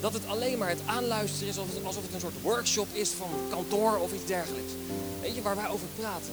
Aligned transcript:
dat 0.00 0.12
het 0.12 0.26
alleen 0.26 0.58
maar 0.58 0.68
het 0.68 0.80
aanluisteren 0.86 1.48
is 1.48 1.58
alsof 1.58 2.04
het, 2.04 2.14
een 2.14 2.20
soort 2.20 2.42
workshop 2.42 2.86
is 2.92 3.10
van 3.10 3.30
kantoor 3.50 3.98
of 3.98 4.12
iets 4.12 4.26
dergelijks. 4.26 4.72
Weet 5.20 5.34
je 5.34 5.42
waar 5.42 5.56
wij 5.56 5.68
over 5.68 5.86
praten? 5.98 6.32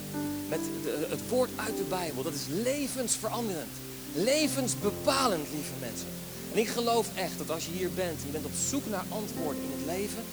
Met 0.50 0.60
het 1.10 1.30
woord 1.30 1.50
uit 1.56 1.78
de 1.78 1.84
Bijbel, 1.84 2.24
dat 2.24 2.34
is 2.34 2.46
levensveranderend. 2.48 3.72
Levensbepalend, 4.14 5.48
lieve 5.54 5.74
mensen. 5.80 6.08
En 6.54 6.60
ik 6.60 6.68
geloof 6.68 7.08
echt 7.16 7.38
dat 7.38 7.50
als 7.50 7.66
je 7.66 7.72
hier 7.72 7.92
bent 7.92 8.20
en 8.20 8.26
je 8.26 8.32
bent 8.32 8.46
op 8.46 8.52
zoek 8.70 8.90
naar 8.90 9.06
antwoorden 9.10 9.64
in 9.64 9.72
het 9.72 9.86
leven, 9.86 10.24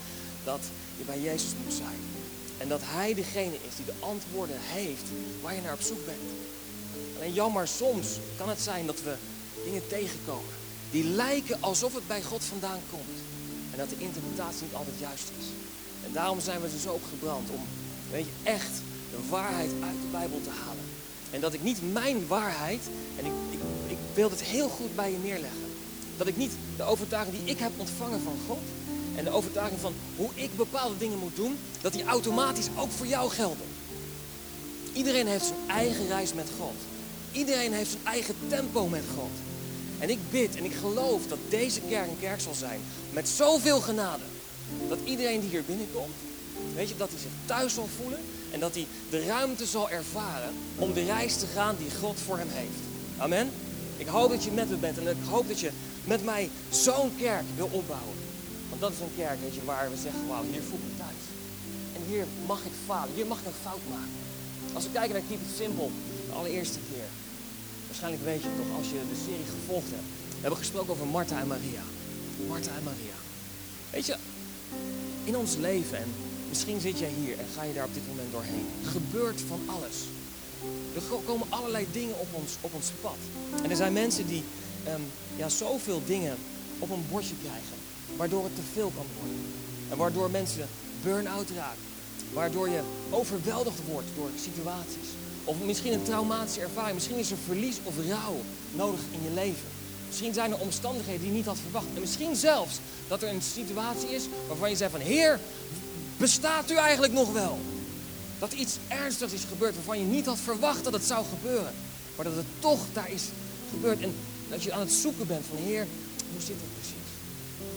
dat 0.44 0.60
je 0.98 1.04
bij 1.04 1.20
Jezus 1.20 1.50
moet 1.64 1.74
zijn. 1.74 1.98
En 2.58 2.68
dat 2.68 2.80
Hij 2.82 3.14
degene 3.14 3.54
is 3.54 3.76
die 3.76 3.84
de 3.84 4.00
antwoorden 4.00 4.56
heeft 4.58 5.04
waar 5.42 5.54
je 5.54 5.60
naar 5.60 5.72
op 5.72 5.80
zoek 5.80 6.06
bent. 6.06 6.18
Alleen 7.16 7.32
jammer, 7.32 7.68
soms 7.68 8.06
kan 8.36 8.48
het 8.48 8.60
zijn 8.60 8.86
dat 8.86 9.02
we 9.02 9.14
dingen 9.64 9.88
tegenkomen 9.88 10.59
die 10.90 11.04
lijken 11.04 11.56
alsof 11.60 11.94
het 11.94 12.06
bij 12.06 12.22
God 12.22 12.44
vandaan 12.44 12.80
komt. 12.90 13.18
En 13.70 13.78
dat 13.78 13.88
de 13.88 14.04
interpretatie 14.04 14.62
niet 14.62 14.74
altijd 14.74 14.98
juist 14.98 15.30
is. 15.38 15.46
En 16.06 16.12
daarom 16.12 16.40
zijn 16.40 16.60
we 16.60 16.66
er 16.66 16.78
zo 16.78 16.92
op 16.92 17.02
gebrand 17.10 17.50
om, 17.50 17.60
weet 18.10 18.24
je, 18.24 18.50
echt 18.50 18.82
de 19.10 19.28
waarheid 19.28 19.70
uit 19.82 20.00
de 20.02 20.08
Bijbel 20.10 20.40
te 20.42 20.50
halen. 20.64 20.84
En 21.30 21.40
dat 21.40 21.52
ik 21.52 21.62
niet 21.62 21.92
mijn 21.92 22.26
waarheid, 22.26 22.82
en 23.18 23.24
ik, 23.24 23.32
ik, 23.50 23.58
ik 23.86 23.98
wil 24.14 24.30
het 24.30 24.42
heel 24.42 24.68
goed 24.68 24.94
bij 24.94 25.10
je 25.10 25.18
neerleggen. 25.18 25.68
Dat 26.16 26.26
ik 26.26 26.36
niet 26.36 26.52
de 26.76 26.82
overtuiging 26.82 27.36
die 27.36 27.54
ik 27.54 27.58
heb 27.58 27.72
ontvangen 27.76 28.20
van 28.22 28.36
God 28.46 28.58
en 29.16 29.24
de 29.24 29.30
overtuiging 29.30 29.80
van 29.80 29.94
hoe 30.16 30.30
ik 30.34 30.56
bepaalde 30.56 30.98
dingen 30.98 31.18
moet 31.18 31.36
doen, 31.36 31.58
dat 31.80 31.92
die 31.92 32.04
automatisch 32.04 32.68
ook 32.76 32.90
voor 32.90 33.06
jou 33.06 33.30
gelden. 33.30 33.66
Iedereen 34.92 35.26
heeft 35.26 35.44
zijn 35.44 35.58
eigen 35.66 36.06
reis 36.06 36.34
met 36.34 36.48
God. 36.58 36.74
Iedereen 37.32 37.72
heeft 37.72 37.90
zijn 37.90 38.04
eigen 38.04 38.34
tempo 38.48 38.88
met 38.88 39.04
God. 39.16 39.30
En 40.00 40.10
ik 40.10 40.18
bid 40.30 40.56
en 40.56 40.64
ik 40.64 40.74
geloof 40.74 41.26
dat 41.26 41.38
deze 41.48 41.80
kerk 41.88 42.08
een 42.08 42.20
kerk 42.20 42.40
zal 42.40 42.54
zijn 42.54 42.80
met 43.10 43.28
zoveel 43.28 43.80
genade. 43.80 44.22
Dat 44.88 44.98
iedereen 45.04 45.40
die 45.40 45.50
hier 45.50 45.64
binnenkomt, 45.64 46.14
weet 46.74 46.88
je, 46.88 46.96
dat 46.96 47.08
hij 47.10 47.18
zich 47.18 47.30
thuis 47.44 47.74
zal 47.74 47.88
voelen 47.96 48.20
en 48.50 48.60
dat 48.60 48.74
hij 48.74 48.86
de 49.10 49.24
ruimte 49.24 49.66
zal 49.66 49.90
ervaren 49.90 50.52
om 50.76 50.92
de 50.92 51.04
reis 51.04 51.36
te 51.36 51.46
gaan 51.46 51.76
die 51.78 51.90
God 52.00 52.18
voor 52.26 52.38
hem 52.38 52.50
heeft. 52.50 52.80
Amen. 53.16 53.50
Ik 53.96 54.06
hoop 54.06 54.30
dat 54.30 54.44
je 54.44 54.50
met 54.50 54.70
me 54.70 54.76
bent 54.76 54.98
en 54.98 55.06
ik 55.06 55.16
hoop 55.28 55.48
dat 55.48 55.60
je 55.60 55.70
met 56.04 56.24
mij 56.24 56.50
zo'n 56.70 57.12
kerk 57.16 57.44
wil 57.56 57.68
opbouwen. 57.72 58.16
Want 58.68 58.80
dat 58.80 58.92
is 58.92 59.00
een 59.00 59.16
kerk, 59.16 59.40
weet 59.40 59.54
je, 59.54 59.64
waar 59.64 59.90
we 59.90 59.96
zeggen, 59.96 60.28
wauw, 60.28 60.44
hier 60.50 60.62
voel 60.62 60.78
ik 60.78 60.84
me 60.84 60.96
thuis. 60.98 61.22
En 61.96 62.02
hier 62.08 62.24
mag 62.46 62.58
ik 62.64 62.72
falen, 62.86 63.14
hier 63.14 63.26
mag 63.26 63.38
ik 63.40 63.46
een 63.46 63.62
fout 63.62 63.84
maken. 63.90 64.18
Als 64.72 64.84
we 64.84 64.90
kijken 64.90 65.12
naar 65.12 65.28
Keep 65.28 65.40
It 65.40 65.56
Simple, 65.56 65.88
de 66.26 66.34
allereerste 66.34 66.78
keer. 66.92 67.08
Waarschijnlijk 68.00 68.32
weet 68.32 68.50
je 68.50 68.62
toch 68.62 68.76
als 68.78 68.88
je 68.88 69.00
de 69.14 69.20
serie 69.26 69.50
gevolgd 69.58 69.90
hebt. 69.90 70.10
We 70.34 70.40
hebben 70.40 70.58
gesproken 70.58 70.92
over 70.92 71.06
Martha 71.06 71.40
en 71.40 71.46
Maria. 71.46 71.84
Martha 72.48 72.72
en 72.76 72.82
Maria. 72.82 73.18
Weet 73.90 74.06
je, 74.06 74.16
in 75.24 75.36
ons 75.36 75.56
leven, 75.56 75.98
en 75.98 76.10
misschien 76.48 76.80
zit 76.80 76.98
jij 76.98 77.12
hier 77.20 77.38
en 77.38 77.46
ga 77.54 77.62
je 77.62 77.74
daar 77.74 77.84
op 77.84 77.94
dit 77.94 78.08
moment 78.08 78.32
doorheen, 78.32 78.66
gebeurt 78.84 79.40
van 79.40 79.60
alles. 79.66 79.96
Er 80.94 81.02
komen 81.24 81.46
allerlei 81.48 81.86
dingen 81.92 82.18
op 82.18 82.28
ons, 82.30 82.52
op 82.60 82.74
ons 82.74 82.90
pad. 83.00 83.20
En 83.62 83.70
er 83.70 83.76
zijn 83.76 83.92
mensen 83.92 84.26
die 84.26 84.44
um, 84.88 85.02
ja, 85.36 85.48
zoveel 85.48 86.02
dingen 86.06 86.36
op 86.78 86.90
een 86.90 87.04
bordje 87.10 87.34
krijgen, 87.42 87.76
waardoor 88.16 88.44
het 88.44 88.54
te 88.54 88.68
veel 88.72 88.92
kan 88.96 89.06
worden. 89.18 89.42
En 89.90 89.96
waardoor 89.96 90.30
mensen 90.30 90.68
burn-out 91.02 91.50
raken. 91.50 91.88
Waardoor 92.32 92.68
je 92.68 92.80
overweldigd 93.10 93.80
wordt 93.86 94.08
door 94.16 94.30
situaties. 94.36 95.08
Of 95.44 95.56
misschien 95.64 95.92
een 95.92 96.02
traumatische 96.02 96.60
ervaring. 96.60 96.94
Misschien 96.94 97.16
is 97.16 97.30
er 97.30 97.36
verlies 97.46 97.76
of 97.82 97.94
rouw 98.08 98.36
nodig 98.72 99.00
in 99.10 99.22
je 99.22 99.34
leven. 99.34 99.68
Misschien 100.06 100.34
zijn 100.34 100.52
er 100.52 100.58
omstandigheden 100.58 101.20
die 101.20 101.30
je 101.30 101.36
niet 101.36 101.46
had 101.46 101.58
verwacht. 101.62 101.86
En 101.94 102.00
misschien 102.00 102.36
zelfs 102.36 102.78
dat 103.08 103.22
er 103.22 103.28
een 103.28 103.42
situatie 103.42 104.08
is 104.08 104.22
waarvan 104.48 104.70
je 104.70 104.76
zegt 104.76 104.90
van... 104.90 105.00
Heer, 105.00 105.40
bestaat 106.16 106.70
u 106.70 106.74
eigenlijk 106.74 107.12
nog 107.12 107.32
wel? 107.32 107.58
Dat 108.38 108.52
iets 108.52 108.76
ernstigs 108.88 109.32
is 109.32 109.44
gebeurd 109.48 109.74
waarvan 109.74 109.98
je 109.98 110.04
niet 110.04 110.26
had 110.26 110.38
verwacht 110.38 110.84
dat 110.84 110.92
het 110.92 111.04
zou 111.04 111.24
gebeuren. 111.38 111.72
Maar 112.16 112.24
dat 112.24 112.36
het 112.36 112.46
toch 112.58 112.80
daar 112.92 113.10
is 113.10 113.22
gebeurd. 113.70 114.00
En 114.00 114.14
dat 114.48 114.62
je 114.62 114.72
aan 114.72 114.80
het 114.80 114.92
zoeken 114.92 115.26
bent 115.26 115.44
van 115.48 115.58
Heer, 115.58 115.86
hoe 116.32 116.40
zit 116.40 116.56
het 116.56 116.74
precies? 116.74 117.08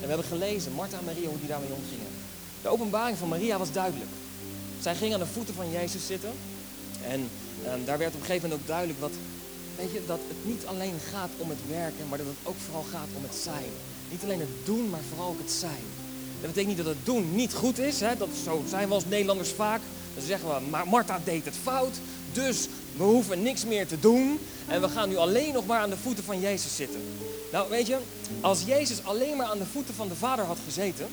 we 0.00 0.06
hebben 0.06 0.26
gelezen, 0.26 0.72
Martha 0.72 0.98
en 0.98 1.04
Maria, 1.04 1.28
hoe 1.28 1.38
die 1.38 1.48
daarmee 1.48 1.72
omgingen. 1.72 2.12
De 2.62 2.68
openbaring 2.68 3.18
van 3.18 3.28
Maria 3.28 3.58
was 3.58 3.72
duidelijk. 3.72 4.10
Zij 4.80 4.94
ging 4.94 5.14
aan 5.14 5.20
de 5.20 5.26
voeten 5.26 5.54
van 5.54 5.70
Jezus 5.70 6.06
zitten. 6.06 6.32
En 7.02 7.28
um, 7.72 7.84
daar 7.84 7.98
werd 7.98 8.14
op 8.14 8.20
een 8.20 8.26
gegeven 8.26 8.48
moment 8.48 8.60
ook 8.60 8.66
duidelijk 8.74 9.00
wat, 9.00 9.12
weet 9.76 9.92
je, 9.92 10.00
dat 10.06 10.20
het 10.28 10.46
niet 10.52 10.66
alleen 10.66 10.98
gaat 11.10 11.30
om 11.36 11.48
het 11.48 11.58
werken, 11.68 12.08
maar 12.08 12.18
dat 12.18 12.26
het 12.26 12.36
ook 12.42 12.60
vooral 12.64 12.84
gaat 12.90 13.08
om 13.16 13.22
het 13.22 13.34
zijn. 13.34 13.70
Niet 14.10 14.22
alleen 14.22 14.40
het 14.40 14.56
doen, 14.64 14.90
maar 14.90 15.04
vooral 15.10 15.28
ook 15.28 15.38
het 15.38 15.50
zijn. 15.50 15.84
Dat 16.40 16.52
betekent 16.52 16.76
niet 16.76 16.84
dat 16.86 16.94
het 16.94 17.06
doen 17.06 17.34
niet 17.34 17.54
goed 17.54 17.78
is. 17.78 18.00
Hè? 18.00 18.16
Dat, 18.16 18.28
zo 18.44 18.62
zijn 18.68 18.88
we 18.88 18.94
als 18.94 19.06
Nederlanders 19.06 19.50
vaak. 19.50 19.80
Dan 20.14 20.24
zeggen 20.24 20.48
we, 20.48 20.60
maar 20.70 20.88
Martha 20.88 21.20
deed 21.24 21.44
het 21.44 21.54
fout. 21.62 21.96
Dus 22.32 22.68
we 22.96 23.02
hoeven 23.02 23.42
niks 23.42 23.64
meer 23.64 23.86
te 23.86 24.00
doen. 24.00 24.38
En 24.66 24.80
we 24.80 24.88
gaan 24.88 25.08
nu 25.08 25.16
alleen 25.16 25.52
nog 25.52 25.66
maar 25.66 25.80
aan 25.80 25.90
de 25.90 25.96
voeten 25.96 26.24
van 26.24 26.40
Jezus 26.40 26.76
zitten. 26.76 27.00
Nou, 27.52 27.70
weet 27.70 27.86
je, 27.86 27.98
als 28.40 28.62
Jezus 28.66 29.04
alleen 29.04 29.36
maar 29.36 29.46
aan 29.46 29.58
de 29.58 29.66
voeten 29.72 29.94
van 29.94 30.08
de 30.08 30.14
Vader 30.14 30.44
had 30.44 30.58
gezeten, 30.64 31.06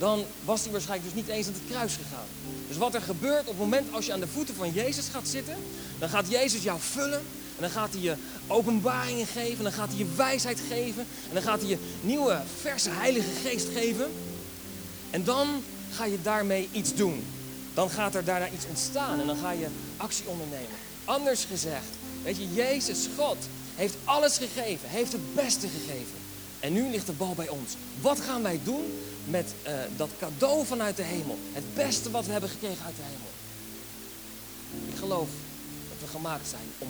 dan 0.00 0.24
was 0.44 0.62
hij 0.62 0.72
waarschijnlijk 0.72 1.14
dus 1.14 1.22
niet 1.22 1.32
eens 1.32 1.46
aan 1.46 1.52
het 1.52 1.70
kruis 1.70 1.94
gegaan. 1.94 2.26
Dus 2.68 2.76
wat 2.76 2.94
er 2.94 3.02
gebeurt 3.02 3.40
op 3.40 3.46
het 3.46 3.58
moment 3.58 3.92
als 3.92 4.06
je 4.06 4.12
aan 4.12 4.20
de 4.20 4.26
voeten 4.26 4.54
van 4.54 4.72
Jezus 4.72 5.08
gaat 5.12 5.28
zitten, 5.28 5.56
dan 5.98 6.08
gaat 6.08 6.28
Jezus 6.28 6.62
jou 6.62 6.78
vullen. 6.80 7.22
En 7.56 7.66
dan 7.66 7.70
gaat 7.70 7.92
hij 7.92 8.00
je 8.00 8.14
openbaringen 8.46 9.26
geven, 9.26 9.56
en 9.56 9.62
dan 9.62 9.72
gaat 9.72 9.88
hij 9.88 9.98
je 9.98 10.14
wijsheid 10.16 10.60
geven, 10.68 11.06
en 11.28 11.34
dan 11.34 11.42
gaat 11.42 11.60
hij 11.60 11.68
je 11.68 11.78
nieuwe, 12.00 12.40
verse 12.60 12.90
Heilige 12.90 13.30
Geest 13.44 13.66
geven. 13.74 14.10
En 15.10 15.24
dan 15.24 15.62
ga 15.90 16.04
je 16.04 16.22
daarmee 16.22 16.68
iets 16.72 16.94
doen. 16.94 17.24
Dan 17.74 17.90
gaat 17.90 18.14
er 18.14 18.24
daarna 18.24 18.48
iets 18.48 18.66
ontstaan 18.68 19.20
en 19.20 19.26
dan 19.26 19.36
ga 19.36 19.50
je 19.50 19.66
actie 19.96 20.26
ondernemen. 20.26 20.76
Anders 21.04 21.44
gezegd, 21.44 21.88
weet 22.22 22.36
je, 22.36 22.54
Jezus, 22.54 23.08
God, 23.16 23.36
heeft 23.74 23.94
alles 24.04 24.36
gegeven, 24.36 24.88
heeft 24.88 25.12
het 25.12 25.34
beste 25.34 25.68
gegeven. 25.68 26.18
En 26.60 26.72
nu 26.72 26.90
ligt 26.90 27.06
de 27.06 27.12
bal 27.12 27.34
bij 27.34 27.48
ons. 27.48 27.74
Wat 28.00 28.20
gaan 28.20 28.42
wij 28.42 28.60
doen 28.64 28.84
met 29.24 29.46
uh, 29.66 29.72
dat 29.96 30.08
cadeau 30.18 30.66
vanuit 30.66 30.96
de 30.96 31.02
hemel? 31.02 31.38
Het 31.52 31.74
beste 31.74 32.10
wat 32.10 32.26
we 32.26 32.32
hebben 32.32 32.50
gekregen 32.50 32.84
uit 32.84 32.96
de 32.96 33.02
hemel. 33.02 33.30
Ik 34.92 34.98
geloof 34.98 35.28
dat 35.88 35.98
we 36.00 36.06
gemaakt 36.06 36.48
zijn 36.48 36.68
om 36.78 36.88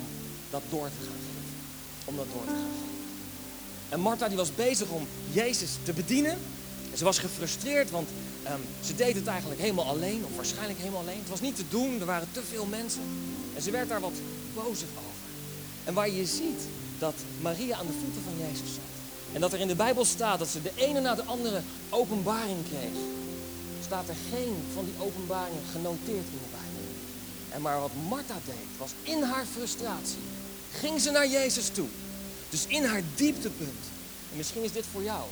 dat 0.49 0.61
door 0.69 0.87
te 0.87 1.05
gaan 1.05 1.19
geven. 1.27 1.53
Om 2.05 2.15
dat 2.15 2.25
door 2.33 2.43
te 2.43 2.49
gaan 2.49 2.55
geven. 2.55 2.91
En 3.89 3.99
Martha 3.99 4.27
die 4.27 4.37
was 4.37 4.55
bezig 4.55 4.89
om 4.89 5.07
Jezus 5.31 5.69
te 5.83 5.93
bedienen. 5.93 6.37
En 6.91 6.97
ze 6.97 7.03
was 7.03 7.19
gefrustreerd, 7.19 7.91
want 7.91 8.09
um, 8.47 8.61
ze 8.85 8.95
deed 8.95 9.15
het 9.15 9.27
eigenlijk 9.27 9.61
helemaal 9.61 9.85
alleen. 9.85 10.25
Of 10.25 10.35
waarschijnlijk 10.35 10.79
helemaal 10.79 10.99
alleen. 10.99 11.19
Het 11.19 11.29
was 11.29 11.41
niet 11.41 11.55
te 11.55 11.67
doen, 11.69 11.99
er 11.99 12.05
waren 12.05 12.27
te 12.31 12.41
veel 12.49 12.65
mensen. 12.65 13.01
En 13.55 13.61
ze 13.61 13.71
werd 13.71 13.89
daar 13.89 14.01
wat 14.01 14.17
bozig 14.53 14.87
over. 14.97 15.29
En 15.83 15.93
waar 15.93 16.09
je 16.09 16.25
ziet 16.25 16.61
dat 16.99 17.15
Maria 17.41 17.77
aan 17.77 17.87
de 17.87 17.99
voeten 18.01 18.21
van 18.23 18.47
Jezus 18.47 18.73
zat. 18.73 18.90
En 19.33 19.41
dat 19.41 19.53
er 19.53 19.59
in 19.59 19.67
de 19.67 19.75
Bijbel 19.75 20.05
staat 20.05 20.39
dat 20.39 20.47
ze 20.47 20.61
de 20.61 20.71
ene 20.75 20.99
na 20.99 21.15
de 21.15 21.23
andere 21.23 21.61
openbaring 21.89 22.67
kreeg. 22.69 22.99
Staat 23.85 24.09
er 24.09 24.15
geen 24.29 24.55
van 24.73 24.85
die 24.85 24.93
openbaringen 24.97 25.63
genoteerd 25.71 26.25
in 26.35 26.39
de 26.43 26.51
Bijbel. 26.51 26.87
En 27.49 27.61
maar 27.61 27.79
wat 27.79 27.91
Martha 28.09 28.37
deed, 28.45 28.77
was 28.77 28.91
in 29.03 29.23
haar 29.23 29.45
frustratie. 29.45 30.23
Ging 30.71 31.01
ze 31.01 31.11
naar 31.11 31.27
Jezus 31.27 31.67
toe. 31.67 31.87
Dus 32.49 32.65
in 32.67 32.83
haar 32.83 33.01
dieptepunt. 33.15 33.83
En 34.31 34.37
misschien 34.37 34.63
is 34.63 34.71
dit 34.71 34.85
voor 34.91 35.03
jou. 35.03 35.23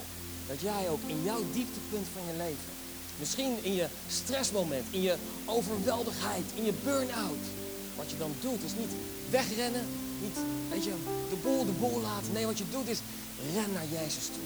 Dat 0.46 0.60
jij 0.60 0.88
ook 0.88 1.00
in 1.06 1.22
jouw 1.24 1.42
dieptepunt 1.52 2.06
van 2.12 2.22
je 2.26 2.36
leven. 2.36 2.72
Misschien 3.18 3.56
in 3.62 3.74
je 3.74 3.86
stressmoment, 4.08 4.86
in 4.90 5.02
je 5.02 5.16
overweldigheid, 5.44 6.44
in 6.54 6.64
je 6.64 6.72
burn-out. 6.84 7.44
Wat 7.96 8.10
je 8.10 8.18
dan 8.18 8.34
doet 8.40 8.62
is 8.64 8.72
niet 8.78 8.92
wegrennen, 9.30 9.84
niet, 10.22 10.36
weet 10.70 10.84
je, 10.84 10.92
de 11.30 11.36
boel 11.42 11.64
de 11.64 11.72
boel 11.72 12.00
laten. 12.00 12.32
Nee, 12.32 12.46
wat 12.46 12.58
je 12.58 12.64
doet 12.70 12.88
is 12.88 13.00
ren 13.54 13.72
naar 13.72 13.86
Jezus 14.00 14.24
toe. 14.24 14.42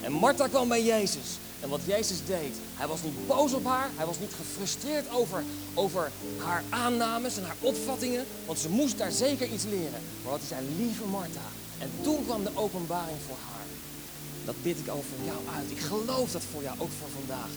En 0.00 0.12
Martha 0.12 0.48
kwam 0.48 0.68
bij 0.68 0.84
Jezus. 0.84 1.38
En 1.60 1.68
wat 1.68 1.80
Jezus 1.84 2.18
deed, 2.26 2.56
hij 2.74 2.86
was 2.86 3.02
niet 3.02 3.26
boos 3.26 3.52
op 3.52 3.64
haar. 3.64 3.90
Hij 3.96 4.06
was 4.06 4.18
niet 4.18 4.32
gefrustreerd 4.36 5.10
over, 5.10 5.42
over 5.74 6.10
haar 6.38 6.62
aannames 6.68 7.36
en 7.36 7.44
haar 7.44 7.56
opvattingen. 7.60 8.24
Want 8.46 8.58
ze 8.58 8.68
moest 8.68 8.98
daar 8.98 9.12
zeker 9.12 9.48
iets 9.52 9.64
leren. 9.64 10.00
Maar 10.22 10.32
wat 10.32 10.40
hij 10.40 10.48
zei, 10.48 10.66
lieve 10.76 11.04
Martha. 11.04 11.48
En 11.78 11.90
toen 12.02 12.24
kwam 12.24 12.44
de 12.44 12.50
openbaring 12.54 13.18
voor 13.26 13.36
haar. 13.50 13.66
Dat 14.44 14.62
bid 14.62 14.78
ik 14.78 14.88
over 14.90 15.16
jou 15.24 15.38
uit. 15.56 15.70
Ik 15.70 15.80
geloof 15.80 16.30
dat 16.30 16.42
voor 16.52 16.62
jou, 16.62 16.74
ook 16.78 16.90
voor 16.98 17.08
vandaag. 17.18 17.50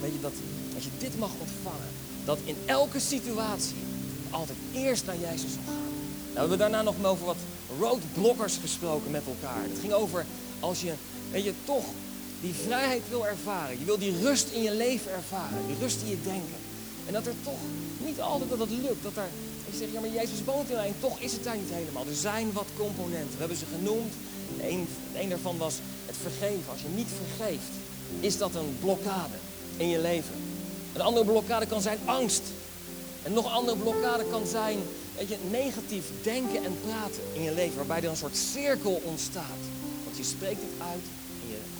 Weet 0.00 0.12
je, 0.12 0.20
dat 0.20 0.32
als 0.74 0.84
je 0.84 0.90
dit 0.98 1.18
mag 1.18 1.30
ontvangen, 1.38 1.88
dat 2.24 2.38
in 2.44 2.56
elke 2.66 3.00
situatie 3.00 3.76
altijd 4.30 4.58
eerst 4.72 5.06
naar 5.06 5.18
Jezus 5.18 5.52
zal 5.52 5.62
gaan. 5.66 5.74
Nou, 5.74 6.32
we 6.32 6.38
hebben 6.38 6.58
daarna 6.58 6.82
nog 6.82 6.94
over 7.04 7.26
wat 7.26 7.36
roadblockers 7.80 8.56
gesproken 8.56 9.10
met 9.10 9.22
elkaar. 9.26 9.62
Het 9.62 9.78
ging 9.80 9.92
over 9.92 10.26
als 10.60 10.80
je, 10.80 10.92
weet 11.30 11.44
je, 11.44 11.52
toch 11.64 11.84
die 12.40 12.54
vrijheid 12.54 13.02
wil 13.08 13.26
ervaren. 13.26 13.78
Je 13.78 13.84
wil 13.84 13.98
die 13.98 14.14
rust 14.20 14.48
in 14.52 14.62
je 14.62 14.74
leven 14.74 15.12
ervaren. 15.12 15.66
Die 15.66 15.76
rust 15.80 16.02
in 16.02 16.08
je 16.08 16.22
denken. 16.22 16.60
En 17.06 17.12
dat 17.12 17.26
er 17.26 17.34
toch 17.42 17.58
niet 18.06 18.20
altijd 18.20 18.50
dat 18.50 18.58
het 18.58 18.70
lukt. 18.70 19.02
Dat 19.02 19.16
er, 19.16 19.28
je 19.70 19.76
zegt, 19.76 19.92
ja 19.92 20.00
maar 20.00 20.10
Jezus 20.10 20.44
woont 20.44 20.68
in 20.68 20.76
mij 20.76 20.86
en 20.86 20.94
toch 21.00 21.20
is 21.20 21.32
het 21.32 21.44
daar 21.44 21.56
niet 21.56 21.70
helemaal. 21.70 22.06
Er 22.06 22.14
zijn 22.14 22.52
wat 22.52 22.66
componenten. 22.76 23.32
We 23.32 23.38
hebben 23.38 23.56
ze 23.56 23.64
genoemd. 23.76 24.12
Een 24.60 25.28
daarvan 25.28 25.58
was 25.58 25.74
het 26.06 26.16
vergeven. 26.22 26.72
Als 26.72 26.80
je 26.80 26.88
niet 26.94 27.08
vergeeft, 27.24 27.72
is 28.20 28.38
dat 28.38 28.54
een 28.54 28.76
blokkade 28.80 29.36
in 29.76 29.88
je 29.88 29.98
leven. 29.98 30.34
Een 30.92 31.00
andere 31.00 31.24
blokkade 31.24 31.66
kan 31.66 31.82
zijn 31.82 31.98
angst. 32.04 32.42
En 33.22 33.32
nog 33.32 33.44
een 33.44 33.50
andere 33.50 33.76
blokkade 33.76 34.24
kan 34.30 34.46
zijn 34.46 34.78
weet 35.16 35.28
je, 35.28 35.36
negatief 35.50 36.04
denken 36.22 36.64
en 36.64 36.76
praten 36.86 37.22
in 37.32 37.42
je 37.42 37.52
leven. 37.52 37.76
Waarbij 37.76 38.02
er 38.02 38.10
een 38.10 38.16
soort 38.16 38.36
cirkel 38.36 39.02
ontstaat. 39.04 39.62
Want 40.04 40.16
je 40.16 40.24
spreekt 40.24 40.60
het 40.60 40.86
uit 40.90 41.04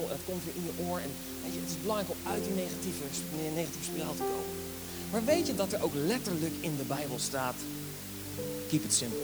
en 0.01 0.09
het 0.09 0.25
komt 0.25 0.45
weer 0.45 0.55
in 0.55 0.65
je 0.65 0.85
oor. 0.89 0.99
En 0.99 1.11
het 1.43 1.71
is 1.71 1.81
belangrijk 1.81 2.11
om 2.11 2.33
uit 2.33 2.45
die 2.45 2.55
negatieve, 2.55 3.05
negatieve 3.55 3.85
spiraal 3.85 4.15
te 4.15 4.23
komen. 4.23 4.55
Maar 5.11 5.25
weet 5.25 5.47
je 5.47 5.55
dat 5.55 5.73
er 5.73 5.83
ook 5.83 5.95
letterlijk 5.95 6.55
in 6.61 6.77
de 6.77 6.83
Bijbel 6.83 7.19
staat: 7.19 7.55
keep 8.69 8.85
it 8.85 8.93
simple. 8.93 9.19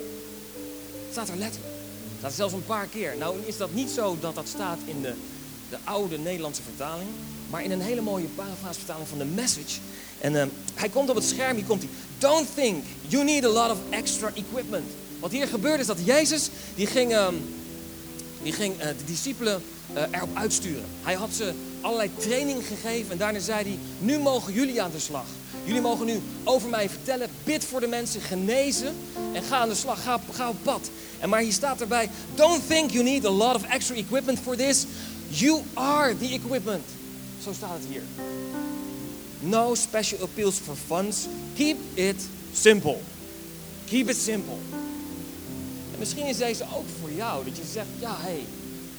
Het 1.04 1.12
staat 1.12 1.28
er 1.28 1.37
letterlijk. 1.37 1.75
Het 2.08 2.19
staat 2.19 2.32
zelfs 2.32 2.54
een 2.54 2.64
paar 2.64 2.87
keer. 2.87 3.16
Nou 3.19 3.37
is 3.44 3.56
dat 3.56 3.72
niet 3.75 3.90
zo 3.90 4.16
dat 4.20 4.34
dat 4.34 4.49
staat 4.49 4.78
in 4.84 5.02
de, 5.02 5.14
de 5.70 5.78
oude 5.84 6.19
Nederlandse 6.19 6.62
vertaling. 6.62 7.11
Maar 7.50 7.62
in 7.62 7.70
een 7.70 7.81
hele 7.81 8.00
mooie 8.00 8.26
parafraasvertaling 8.26 9.08
van 9.08 9.19
de 9.19 9.25
message. 9.25 9.81
En 10.20 10.32
uh, 10.32 10.43
hij 10.75 10.88
komt 10.88 11.11
op 11.11 11.17
het 11.17 11.25
scherm, 11.25 11.56
hier 11.56 11.65
komt 11.65 11.82
hij. 11.82 11.91
Don't 12.19 12.49
think 12.55 12.85
you 13.06 13.25
need 13.25 13.44
a 13.44 13.49
lot 13.49 13.70
of 13.70 13.79
extra 13.91 14.31
equipment. 14.35 14.85
Wat 15.20 15.31
hier 15.31 15.47
gebeurde 15.47 15.81
is 15.81 15.87
dat 15.87 15.99
Jezus, 16.05 16.49
die 16.75 16.87
ging, 16.87 17.12
uh, 17.12 17.29
die 18.43 18.53
ging 18.53 18.75
uh, 18.75 18.87
de 18.87 19.05
discipelen 19.06 19.62
uh, 19.94 20.03
erop 20.11 20.37
uitsturen. 20.37 20.85
Hij 21.03 21.15
had 21.15 21.31
ze 21.32 21.53
allerlei 21.81 22.11
training 22.19 22.67
gegeven 22.67 23.11
en 23.11 23.19
daarna 23.19 23.38
zei 23.38 23.62
hij, 23.62 23.79
nu 23.99 24.19
mogen 24.19 24.53
jullie 24.53 24.82
aan 24.82 24.91
de 24.91 24.99
slag. 24.99 25.26
Jullie 25.65 25.81
mogen 25.81 26.06
nu 26.06 26.21
over 26.44 26.69
mij 26.69 26.88
vertellen, 26.88 27.29
bid 27.44 27.64
voor 27.64 27.81
de 27.81 27.87
mensen, 27.87 28.21
genezen 28.21 28.94
en 29.32 29.43
ga 29.43 29.56
aan 29.56 29.69
de 29.69 29.75
slag, 29.75 30.03
ga, 30.03 30.21
ga 30.32 30.49
op 30.49 30.56
pad. 30.62 30.91
En 31.19 31.29
maar 31.29 31.41
hier 31.41 31.53
staat 31.53 31.81
erbij, 31.81 32.11
don't 32.35 32.69
think 32.69 32.91
you 32.91 33.05
need 33.05 33.25
a 33.25 33.31
lot 33.31 33.55
of 33.55 33.62
extra 33.62 33.94
equipment 33.94 34.38
for 34.38 34.56
this. 34.56 34.87
You 35.29 35.62
are 35.75 36.17
the 36.19 36.29
equipment. 36.29 36.85
Zo 37.43 37.53
staat 37.53 37.79
het 37.79 37.88
hier. 37.91 38.03
No 39.40 39.75
special 39.75 40.23
appeals 40.23 40.58
for 40.58 40.75
funds. 40.75 41.26
Keep 41.55 41.76
it 41.94 42.29
simple. 42.52 42.96
Keep 43.87 44.08
it 44.08 44.17
simple. 44.17 44.56
En 45.93 45.99
misschien 45.99 46.26
is 46.26 46.37
deze 46.37 46.64
ook 46.75 46.87
voor 47.00 47.12
jou. 47.12 47.44
Dat 47.44 47.56
je 47.56 47.62
zegt, 47.73 47.88
ja 47.99 48.17
hé, 48.17 48.40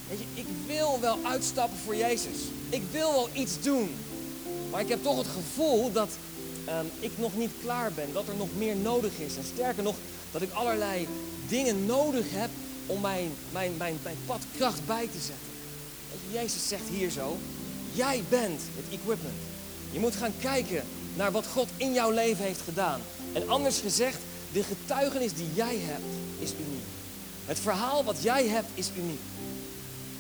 hey, 0.08 0.18
ik 0.34 0.46
wil 0.68 1.00
wel 1.02 1.18
uitstappen 1.24 1.78
voor 1.86 1.96
Jezus. 1.96 2.38
Ik 2.70 2.82
wil 2.92 3.12
wel 3.12 3.30
iets 3.34 3.62
doen. 3.62 3.90
Maar 4.72 4.82
ik 4.82 4.90
heb 4.90 5.04
toch 5.04 5.18
het 5.18 5.28
gevoel 5.28 5.92
dat 5.92 6.10
um, 6.70 6.92
ik 7.00 7.12
nog 7.16 7.36
niet 7.38 7.52
klaar 7.64 7.92
ben. 7.92 8.14
Dat 8.14 8.28
er 8.28 8.36
nog 8.36 8.50
meer 8.58 8.76
nodig 8.76 9.12
is. 9.20 9.38
En 9.38 9.44
sterker 9.54 9.84
nog, 9.84 9.96
dat 10.32 10.42
ik 10.42 10.52
allerlei 10.52 11.08
dingen 11.48 11.86
nodig 11.86 12.26
heb 12.30 12.50
om 12.86 13.02
mijn, 13.02 13.32
mijn, 13.52 13.72
mijn, 13.78 13.98
mijn 14.04 14.18
pad 14.26 14.42
kracht 14.58 14.86
bij 14.86 15.08
te 15.12 15.20
zetten. 15.20 15.48
Jezus 16.32 16.68
zegt 16.68 16.88
hier 16.90 17.10
zo, 17.10 17.38
jij 17.94 18.24
bent 18.30 18.62
het 18.76 19.00
equipment. 19.00 19.49
Je 19.92 20.00
moet 20.00 20.16
gaan 20.16 20.34
kijken 20.40 20.84
naar 21.16 21.32
wat 21.32 21.46
God 21.48 21.70
in 21.78 21.94
jouw 21.94 22.12
leven 22.12 22.46
heeft 22.46 22.62
gedaan. 22.62 23.02
En 23.34 23.50
anders 23.50 23.80
gezegd, 23.80 24.18
de 24.52 24.64
getuigenis 24.64 25.34
die 25.34 25.54
jij 25.54 25.78
hebt 25.80 26.04
is 26.40 26.52
uniek. 26.52 26.88
Het 27.46 27.60
verhaal 27.60 28.04
wat 28.04 28.22
jij 28.22 28.48
hebt 28.48 28.70
is 28.74 28.90
uniek. 28.98 29.20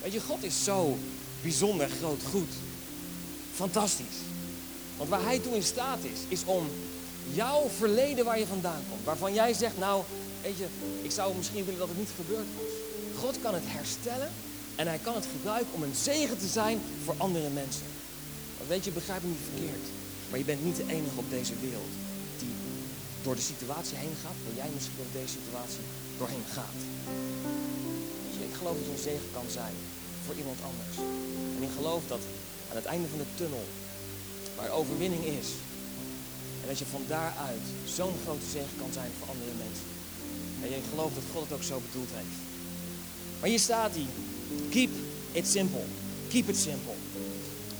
Weet 0.01 0.13
je, 0.13 0.21
God 0.21 0.43
is 0.43 0.63
zo 0.63 0.97
bijzonder 1.41 1.89
groot 1.99 2.21
goed. 2.29 2.53
Fantastisch. 3.53 4.17
Want 4.97 5.09
waar 5.09 5.23
hij 5.23 5.39
toe 5.39 5.55
in 5.55 5.63
staat 5.63 5.99
is, 6.01 6.19
is 6.27 6.45
om 6.45 6.67
jouw 7.31 7.69
verleden 7.77 8.25
waar 8.25 8.39
je 8.39 8.47
vandaan 8.47 8.83
komt, 8.89 9.03
waarvan 9.03 9.33
jij 9.33 9.53
zegt, 9.53 9.77
nou, 9.77 10.03
weet 10.41 10.57
je, 10.57 10.65
ik 11.01 11.11
zou 11.11 11.35
misschien 11.35 11.65
willen 11.65 11.79
dat 11.79 11.87
het 11.87 11.97
niet 11.97 12.09
gebeurd 12.15 12.47
was. 12.55 12.71
God 13.23 13.41
kan 13.41 13.53
het 13.53 13.63
herstellen 13.65 14.31
en 14.75 14.87
hij 14.87 14.99
kan 15.01 15.15
het 15.15 15.25
gebruiken 15.37 15.73
om 15.73 15.83
een 15.83 15.95
zegen 15.95 16.37
te 16.37 16.47
zijn 16.47 16.81
voor 17.03 17.15
andere 17.17 17.49
mensen. 17.49 17.83
Weet 18.71 18.85
je, 18.85 18.91
begrijp 18.91 19.21
me 19.23 19.29
niet 19.29 19.49
verkeerd. 19.51 19.85
Maar 20.29 20.39
je 20.39 20.49
bent 20.51 20.63
niet 20.63 20.75
de 20.81 20.87
enige 20.97 21.19
op 21.23 21.29
deze 21.29 21.55
wereld 21.65 21.93
die 22.41 22.53
door 23.23 23.35
de 23.35 23.49
situatie 23.51 23.97
heen 23.97 24.17
gaat, 24.23 24.39
waar 24.45 24.57
jij 24.61 24.71
misschien 24.73 24.99
door 25.01 25.13
deze 25.19 25.33
situatie 25.39 25.85
doorheen 26.19 26.47
gaat. 26.57 26.79
Je, 28.37 28.43
ik 28.51 28.55
geloof 28.59 28.75
dat 28.77 28.85
je 28.85 28.91
een 28.91 29.09
zegen 29.11 29.29
kan 29.37 29.49
zijn 29.59 29.75
voor 30.25 30.35
iemand 30.41 30.59
anders. 30.69 30.95
En 31.55 31.63
ik 31.67 31.73
geloof 31.79 32.03
dat 32.13 32.23
aan 32.69 32.79
het 32.81 32.91
einde 32.93 33.07
van 33.13 33.21
de 33.23 33.31
tunnel, 33.41 33.65
waar 34.57 34.77
overwinning 34.79 35.23
is, 35.41 35.49
en 36.61 36.67
dat 36.71 36.79
je 36.79 36.93
van 36.95 37.03
daaruit 37.07 37.65
zo'n 37.97 38.17
grote 38.23 38.49
zegen 38.55 38.75
kan 38.81 38.93
zijn 38.99 39.11
voor 39.17 39.29
andere 39.33 39.55
mensen. 39.65 39.89
En 40.61 40.67
je 40.69 40.89
gelooft 40.91 41.15
dat 41.19 41.31
God 41.33 41.43
het 41.43 41.55
ook 41.57 41.69
zo 41.71 41.77
bedoeld 41.87 42.11
heeft. 42.19 42.37
Maar 43.39 43.49
hier 43.49 43.65
staat 43.69 43.93
hij. 43.97 44.07
Keep 44.75 44.91
it 45.39 45.47
simple. 45.47 45.85
Keep 46.31 46.49
it 46.49 46.57
simple. 46.67 46.97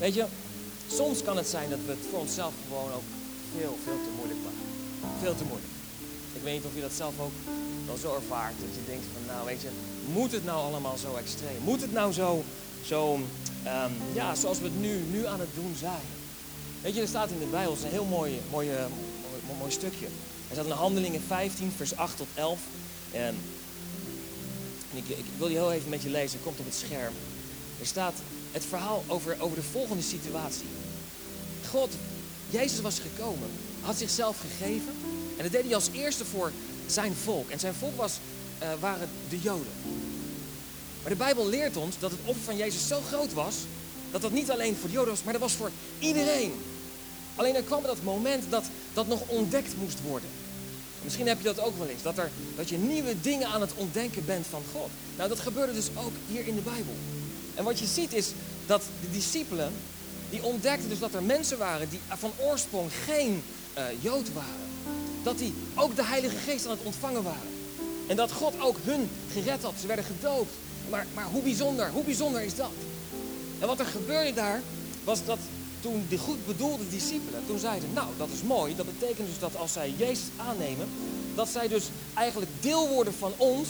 Weet 0.03 0.13
je, 0.13 0.25
soms 0.91 1.23
kan 1.23 1.37
het 1.37 1.47
zijn 1.47 1.69
dat 1.69 1.79
we 1.85 1.91
het 1.91 2.05
voor 2.09 2.19
onszelf 2.19 2.53
gewoon 2.67 2.91
ook 2.93 3.09
veel, 3.57 3.77
veel 3.83 3.99
te 4.05 4.11
moeilijk 4.15 4.39
maken. 4.43 4.67
Veel 5.21 5.35
te 5.35 5.43
moeilijk. 5.43 5.73
Ik 6.33 6.41
weet 6.43 6.53
niet 6.53 6.65
of 6.65 6.75
je 6.75 6.81
dat 6.81 6.91
zelf 6.93 7.19
ook 7.19 7.37
wel 7.85 7.97
zo 7.97 8.15
ervaart. 8.15 8.53
Dat 8.59 8.75
je 8.75 8.91
denkt 8.91 9.05
van, 9.13 9.35
nou 9.35 9.45
weet 9.45 9.61
je, 9.61 9.69
moet 10.13 10.31
het 10.31 10.45
nou 10.45 10.59
allemaal 10.67 10.97
zo 10.97 11.15
extreem? 11.15 11.61
Moet 11.63 11.81
het 11.81 11.91
nou 11.91 12.13
zo, 12.13 12.43
zo 12.85 13.13
um, 13.13 13.93
ja, 14.13 14.35
zoals 14.35 14.59
we 14.59 14.63
het 14.63 14.79
nu, 14.79 15.03
nu 15.11 15.25
aan 15.25 15.39
het 15.39 15.53
doen 15.55 15.75
zijn? 15.79 16.05
Weet 16.81 16.95
je, 16.95 17.01
er 17.01 17.07
staat 17.07 17.29
in 17.29 17.39
de 17.39 17.45
Bijbel, 17.45 17.77
een 17.83 17.89
heel 17.89 18.05
mooi, 18.05 18.41
mooi, 18.51 18.69
mooi, 19.59 19.71
stukje. 19.71 20.05
Er 20.05 20.55
staat 20.55 20.65
in 20.65 20.71
Handelingen 20.71 21.21
15, 21.27 21.71
vers 21.75 21.95
8 21.95 22.17
tot 22.17 22.27
11. 22.33 22.59
En 23.11 23.35
ik, 24.93 25.07
ik, 25.07 25.25
wil 25.37 25.47
die 25.47 25.57
heel 25.57 25.71
even 25.71 25.89
met 25.89 26.01
je 26.01 26.09
lezen, 26.09 26.39
komt 26.43 26.59
op 26.59 26.65
het 26.65 26.75
scherm. 26.75 27.13
Er 27.79 27.85
staat 27.85 28.13
het 28.51 28.65
verhaal 28.65 29.03
over, 29.07 29.35
over 29.39 29.55
de 29.55 29.63
volgende 29.63 30.03
situatie. 30.03 30.67
God, 31.69 31.89
Jezus 32.49 32.81
was 32.81 32.99
gekomen, 32.99 33.49
had 33.81 33.97
zichzelf 33.97 34.37
gegeven. 34.39 34.93
En 35.37 35.43
dat 35.43 35.51
deed 35.51 35.63
hij 35.63 35.75
als 35.75 35.89
eerste 35.91 36.25
voor 36.25 36.51
zijn 36.87 37.13
volk. 37.15 37.49
En 37.49 37.59
zijn 37.59 37.73
volk 37.73 37.97
was, 37.97 38.17
uh, 38.61 38.67
waren 38.79 39.09
de 39.29 39.39
Joden. 39.39 39.71
Maar 41.01 41.11
de 41.11 41.17
Bijbel 41.17 41.47
leert 41.47 41.77
ons 41.77 41.99
dat 41.99 42.11
het 42.11 42.19
offer 42.25 42.43
van 42.43 42.57
Jezus 42.57 42.87
zo 42.87 43.01
groot 43.07 43.33
was, 43.33 43.55
dat 44.11 44.21
dat 44.21 44.31
niet 44.31 44.51
alleen 44.51 44.75
voor 44.75 44.87
de 44.87 44.95
Joden 44.95 45.09
was, 45.09 45.23
maar 45.23 45.33
dat 45.33 45.41
was 45.41 45.53
voor 45.53 45.71
iedereen. 45.99 46.53
Alleen 47.35 47.55
er 47.55 47.63
kwam 47.63 47.83
dat 47.83 48.03
moment 48.03 48.43
dat 48.49 48.65
dat 48.93 49.07
nog 49.07 49.21
ontdekt 49.27 49.77
moest 49.77 50.01
worden. 50.01 50.29
Misschien 51.03 51.27
heb 51.27 51.37
je 51.37 51.43
dat 51.43 51.59
ook 51.59 51.77
wel 51.77 51.87
eens, 51.87 52.01
dat, 52.01 52.17
er, 52.17 52.31
dat 52.55 52.69
je 52.69 52.77
nieuwe 52.77 53.21
dingen 53.21 53.47
aan 53.47 53.61
het 53.61 53.73
ontdenken 53.75 54.25
bent 54.25 54.45
van 54.47 54.63
God. 54.71 54.89
Nou, 55.17 55.29
dat 55.29 55.39
gebeurde 55.39 55.73
dus 55.73 55.87
ook 55.95 56.13
hier 56.27 56.47
in 56.47 56.55
de 56.55 56.61
Bijbel. 56.61 56.93
En 57.55 57.63
wat 57.63 57.79
je 57.79 57.85
ziet 57.85 58.13
is 58.13 58.31
dat 58.65 58.81
de 59.01 59.11
discipelen, 59.11 59.73
die 60.29 60.43
ontdekten 60.43 60.89
dus 60.89 60.99
dat 60.99 61.13
er 61.13 61.23
mensen 61.23 61.57
waren 61.57 61.89
die 61.89 61.99
van 62.07 62.31
oorsprong 62.37 62.89
geen 63.05 63.43
uh, 63.77 63.83
Jood 63.99 64.33
waren. 64.33 64.69
Dat 65.23 65.37
die 65.37 65.53
ook 65.75 65.95
de 65.95 66.03
Heilige 66.05 66.35
Geest 66.35 66.65
aan 66.65 66.71
het 66.71 66.83
ontvangen 66.83 67.23
waren. 67.23 67.57
En 68.07 68.15
dat 68.15 68.31
God 68.31 68.53
ook 68.59 68.77
hun 68.83 69.09
gered 69.31 69.63
had. 69.63 69.73
Ze 69.81 69.87
werden 69.87 70.05
gedoopt. 70.05 70.53
Maar, 70.89 71.05
maar 71.13 71.25
hoe 71.25 71.41
bijzonder, 71.41 71.89
hoe 71.89 72.03
bijzonder 72.03 72.41
is 72.41 72.55
dat? 72.55 72.71
En 73.59 73.67
wat 73.67 73.79
er 73.79 73.85
gebeurde 73.85 74.33
daar, 74.33 74.61
was 75.03 75.25
dat 75.25 75.39
toen 75.81 76.05
de 76.09 76.17
goed 76.17 76.45
bedoelde 76.45 76.89
discipelen, 76.89 77.43
toen 77.47 77.59
zeiden, 77.59 77.89
nou 77.93 78.07
dat 78.17 78.29
is 78.33 78.41
mooi, 78.41 78.75
dat 78.75 78.85
betekent 78.85 79.27
dus 79.27 79.39
dat 79.39 79.55
als 79.55 79.73
zij 79.73 79.93
Jezus 79.97 80.27
aannemen, 80.37 80.87
dat 81.35 81.47
zij 81.49 81.67
dus 81.67 81.89
eigenlijk 82.13 82.51
deel 82.59 82.87
worden 82.87 83.13
van 83.13 83.33
ons. 83.37 83.67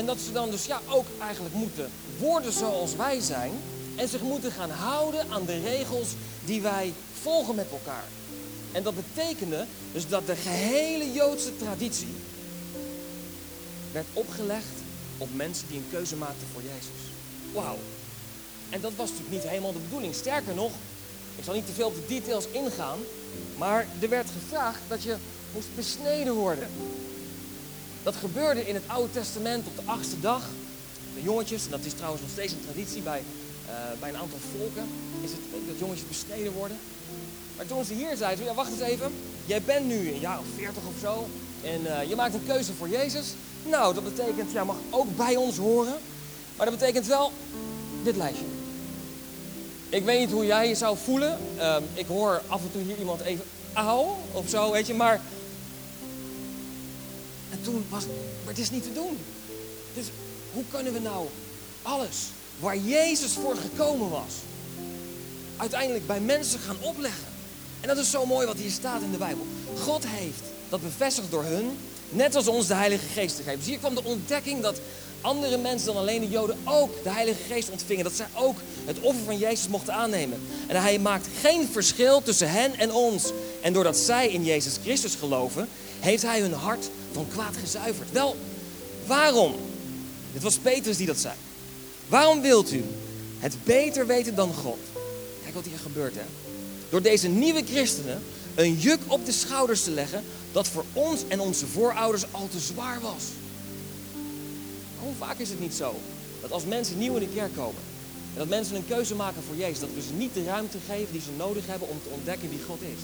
En 0.00 0.06
dat 0.06 0.20
ze 0.20 0.32
dan 0.32 0.50
dus 0.50 0.64
ja 0.64 0.80
ook 0.88 1.06
eigenlijk 1.18 1.54
moeten 1.54 1.90
worden 2.18 2.52
zoals 2.52 2.96
wij 2.96 3.20
zijn. 3.20 3.52
En 3.96 4.08
zich 4.08 4.20
moeten 4.22 4.52
gaan 4.52 4.70
houden 4.70 5.30
aan 5.30 5.44
de 5.44 5.60
regels 5.60 6.08
die 6.44 6.60
wij 6.60 6.92
volgen 7.22 7.54
met 7.54 7.66
elkaar. 7.70 8.04
En 8.72 8.82
dat 8.82 8.94
betekende 8.94 9.66
dus 9.92 10.08
dat 10.08 10.26
de 10.26 10.36
gehele 10.36 11.12
Joodse 11.12 11.56
traditie 11.56 12.14
werd 13.92 14.06
opgelegd 14.12 14.76
op 15.18 15.28
mensen 15.34 15.68
die 15.68 15.76
een 15.76 15.90
keuze 15.90 16.16
maakten 16.16 16.46
voor 16.52 16.62
Jezus. 16.62 17.00
Wauw. 17.52 17.78
En 18.70 18.80
dat 18.80 18.92
was 18.96 19.08
natuurlijk 19.08 19.42
niet 19.42 19.50
helemaal 19.50 19.72
de 19.72 19.78
bedoeling. 19.78 20.14
Sterker 20.14 20.54
nog, 20.54 20.72
ik 21.36 21.44
zal 21.44 21.54
niet 21.54 21.66
te 21.66 21.72
veel 21.72 21.86
op 21.86 21.94
de 21.94 22.14
details 22.14 22.46
ingaan, 22.50 22.98
maar 23.56 23.86
er 24.00 24.08
werd 24.08 24.28
gevraagd 24.40 24.80
dat 24.88 25.02
je 25.02 25.16
moest 25.54 25.74
besneden 25.74 26.34
worden. 26.34 26.68
Dat 28.02 28.16
gebeurde 28.16 28.68
in 28.68 28.74
het 28.74 28.84
Oude 28.86 29.12
Testament 29.12 29.66
op 29.66 29.76
de 29.76 29.90
achtste 29.90 30.20
dag. 30.20 30.42
De 31.14 31.22
jongetjes, 31.22 31.68
dat 31.68 31.84
is 31.84 31.92
trouwens 31.92 32.22
nog 32.22 32.30
steeds 32.30 32.52
een 32.52 32.64
traditie 32.64 33.02
bij, 33.02 33.22
uh, 33.66 33.72
bij 34.00 34.08
een 34.08 34.16
aantal 34.16 34.38
volken, 34.56 34.88
is 35.24 35.30
het 35.30 35.40
ook 35.54 35.66
dat 35.66 35.78
jongetjes 35.78 36.08
besneden 36.08 36.52
worden. 36.52 36.78
Maar 37.56 37.66
toen 37.66 37.84
ze 37.84 37.94
hier 37.94 38.16
zeiden, 38.16 38.44
ja 38.44 38.54
wacht 38.54 38.70
eens 38.70 38.80
even, 38.80 39.12
jij 39.46 39.62
bent 39.62 39.86
nu 39.86 40.08
een 40.08 40.20
jaar 40.20 40.38
of 40.38 40.44
veertig 40.56 40.82
of 40.86 40.94
zo 41.00 41.28
en 41.64 41.80
uh, 41.80 42.08
je 42.08 42.16
maakt 42.16 42.34
een 42.34 42.46
keuze 42.46 42.72
voor 42.72 42.88
Jezus. 42.88 43.26
Nou, 43.66 43.94
dat 43.94 44.04
betekent, 44.04 44.52
jij 44.52 44.64
mag 44.64 44.76
ook 44.90 45.16
bij 45.16 45.36
ons 45.36 45.56
horen, 45.56 45.94
maar 46.56 46.66
dat 46.66 46.78
betekent 46.78 47.06
wel 47.06 47.32
dit 48.04 48.16
lijstje. 48.16 48.44
Ik 49.88 50.04
weet 50.04 50.18
niet 50.18 50.30
hoe 50.30 50.46
jij 50.46 50.68
je 50.68 50.74
zou 50.74 50.96
voelen. 51.04 51.38
Um, 51.60 51.84
ik 51.94 52.06
hoor 52.06 52.42
af 52.46 52.60
en 52.60 52.72
toe 52.72 52.82
hier 52.82 52.98
iemand 52.98 53.20
even 53.20 53.44
auw 53.72 54.16
of 54.32 54.48
zo, 54.48 54.70
weet 54.70 54.86
je, 54.86 54.94
maar. 54.94 55.20
En 57.60 57.66
toen 57.66 57.84
was 57.88 58.04
maar 58.44 58.54
het 58.54 58.58
is 58.58 58.70
niet 58.70 58.82
te 58.82 58.92
doen. 58.92 59.18
Dus 59.94 60.04
hoe 60.52 60.64
kunnen 60.70 60.92
we 60.92 60.98
nou 60.98 61.26
alles 61.82 62.16
waar 62.60 62.78
Jezus 62.78 63.32
voor 63.32 63.56
gekomen 63.56 64.10
was, 64.10 64.32
uiteindelijk 65.56 66.06
bij 66.06 66.20
mensen 66.20 66.58
gaan 66.58 66.76
opleggen. 66.80 67.24
En 67.80 67.88
dat 67.88 67.98
is 67.98 68.10
zo 68.10 68.26
mooi 68.26 68.46
wat 68.46 68.56
hier 68.56 68.70
staat 68.70 69.02
in 69.02 69.10
de 69.10 69.16
Bijbel. 69.16 69.46
God 69.78 70.04
heeft 70.06 70.42
dat 70.68 70.82
bevestigd 70.82 71.30
door 71.30 71.44
hun, 71.44 71.78
net 72.10 72.34
als 72.34 72.48
ons 72.48 72.66
de 72.66 72.74
Heilige 72.74 73.06
Geest 73.06 73.36
te 73.36 73.42
geven. 73.42 73.58
Dus 73.58 73.68
hier 73.68 73.78
kwam 73.78 73.94
de 73.94 74.04
ontdekking 74.04 74.62
dat 74.62 74.80
andere 75.20 75.56
mensen 75.56 75.86
dan 75.86 75.96
alleen 75.96 76.20
de 76.20 76.28
Joden 76.28 76.58
ook 76.64 77.02
de 77.02 77.10
Heilige 77.10 77.42
Geest 77.48 77.70
ontvingen. 77.70 78.04
Dat 78.04 78.12
zij 78.12 78.26
ook 78.34 78.56
het 78.84 79.00
offer 79.00 79.24
van 79.24 79.38
Jezus 79.38 79.68
mochten 79.68 79.94
aannemen. 79.94 80.40
En 80.66 80.80
hij 80.80 80.98
maakt 80.98 81.26
geen 81.40 81.68
verschil 81.72 82.22
tussen 82.22 82.50
hen 82.50 82.78
en 82.78 82.92
ons. 82.92 83.32
En 83.60 83.72
doordat 83.72 83.96
zij 83.96 84.28
in 84.28 84.44
Jezus 84.44 84.76
Christus 84.82 85.14
geloven, 85.14 85.68
heeft 86.00 86.22
hij 86.22 86.40
hun 86.40 86.52
hart 86.52 86.90
van 87.12 87.26
kwaad 87.28 87.56
gezuiverd. 87.56 88.10
Wel, 88.12 88.36
waarom? 89.06 89.54
Dit 90.32 90.42
was 90.42 90.58
Petrus 90.58 90.96
die 90.96 91.06
dat 91.06 91.18
zei. 91.18 91.34
Waarom 92.08 92.40
wilt 92.40 92.72
u 92.72 92.84
het 93.38 93.54
beter 93.64 94.06
weten 94.06 94.34
dan 94.34 94.54
God? 94.54 94.78
Kijk 95.42 95.54
wat 95.54 95.64
hier 95.64 95.78
gebeurt, 95.78 96.14
hè. 96.14 96.24
Door 96.88 97.02
deze 97.02 97.28
nieuwe 97.28 97.62
christenen 97.64 98.22
een 98.54 98.78
juk 98.78 99.00
op 99.06 99.26
de 99.26 99.32
schouders 99.32 99.84
te 99.84 99.90
leggen 99.90 100.24
dat 100.52 100.68
voor 100.68 100.84
ons 100.92 101.20
en 101.28 101.40
onze 101.40 101.66
voorouders 101.66 102.24
al 102.30 102.48
te 102.48 102.58
zwaar 102.58 103.00
was. 103.00 103.22
Hoe 104.98 105.12
vaak 105.18 105.38
is 105.38 105.48
het 105.48 105.60
niet 105.60 105.74
zo 105.74 105.94
dat 106.40 106.52
als 106.52 106.64
mensen 106.64 106.98
nieuw 106.98 107.14
in 107.14 107.28
de 107.28 107.34
kerk 107.34 107.54
komen 107.54 107.82
en 108.32 108.38
dat 108.38 108.48
mensen 108.48 108.76
een 108.76 108.86
keuze 108.86 109.14
maken 109.14 109.42
voor 109.46 109.56
Jezus, 109.56 109.80
dat 109.80 109.88
we 109.94 110.00
ze 110.00 110.12
niet 110.12 110.34
de 110.34 110.44
ruimte 110.44 110.78
geven 110.86 111.12
die 111.12 111.20
ze 111.20 111.30
nodig 111.36 111.66
hebben 111.66 111.88
om 111.88 112.00
te 112.02 112.08
ontdekken 112.08 112.48
wie 112.48 112.62
God 112.66 112.82
is. 112.82 113.02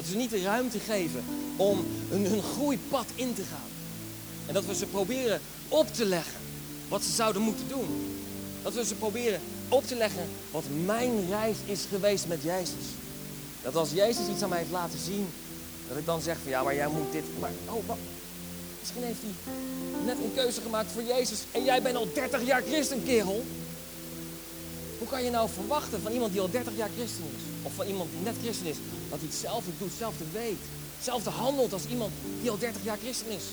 Dat 0.00 0.08
we 0.08 0.14
ze 0.14 0.20
niet 0.20 0.30
de 0.30 0.42
ruimte 0.42 0.78
geven 0.78 1.24
om 1.56 1.86
hun, 2.08 2.42
groeipad 2.42 3.06
in 3.14 3.34
te 3.34 3.42
gaan. 3.42 3.68
En 4.46 4.54
dat 4.54 4.64
we 4.64 4.74
ze 4.74 4.86
proberen 4.86 5.40
op 5.68 5.94
te 5.94 6.04
leggen 6.04 6.40
wat 6.88 7.02
ze 7.02 7.10
zouden 7.10 7.42
moeten 7.42 7.68
doen. 7.68 8.18
Dat 8.62 8.74
we 8.74 8.84
ze 8.84 8.94
proberen 8.94 9.40
op 9.68 9.86
te 9.86 9.94
leggen 9.94 10.28
wat 10.50 10.64
mijn 10.84 11.28
reis 11.28 11.56
is 11.64 11.80
geweest 11.88 12.26
met 12.26 12.42
Jezus. 12.42 12.84
Dat 13.62 13.76
als 13.76 13.90
Jezus 13.90 14.28
iets 14.28 14.42
aan 14.42 14.48
mij 14.48 14.58
heeft 14.58 14.70
laten 14.70 14.98
zien, 14.98 15.28
dat 15.88 15.96
ik 15.96 16.06
dan 16.06 16.20
zeg 16.20 16.36
van 16.42 16.50
ja, 16.50 16.62
maar 16.62 16.74
jij 16.74 16.88
moet 16.88 17.12
dit. 17.12 17.24
Maar 17.40 17.50
oh, 17.66 17.86
wat? 17.86 17.98
Misschien 18.80 19.02
heeft 19.02 19.20
hij 19.22 19.54
net 20.04 20.16
een 20.24 20.34
keuze 20.34 20.60
gemaakt 20.60 20.92
voor 20.92 21.02
Jezus 21.02 21.40
en 21.50 21.64
jij 21.64 21.82
bent 21.82 21.96
al 21.96 22.08
30 22.14 22.46
jaar 22.46 22.62
christen, 22.62 23.04
kerel. 23.04 23.44
Hoe 24.98 25.08
kan 25.08 25.24
je 25.24 25.30
nou 25.30 25.48
verwachten 25.54 26.02
van 26.02 26.12
iemand 26.12 26.32
die 26.32 26.40
al 26.40 26.50
30 26.50 26.76
jaar 26.76 26.90
christen 26.96 27.24
is, 27.36 27.49
of 27.62 27.72
van 27.74 27.86
iemand 27.86 28.10
die 28.10 28.22
net 28.22 28.36
christen 28.42 28.66
is, 28.66 28.76
dat 29.10 29.18
hij 29.18 29.28
hetzelfde 29.28 29.70
doet, 29.78 29.88
hetzelfde 29.88 30.24
weet, 30.32 30.62
hetzelfde 30.96 31.30
handelt 31.30 31.72
als 31.72 31.86
iemand 31.86 32.12
die 32.40 32.50
al 32.50 32.58
30 32.58 32.84
jaar 32.84 32.98
christen 33.04 33.30
is? 33.38 33.46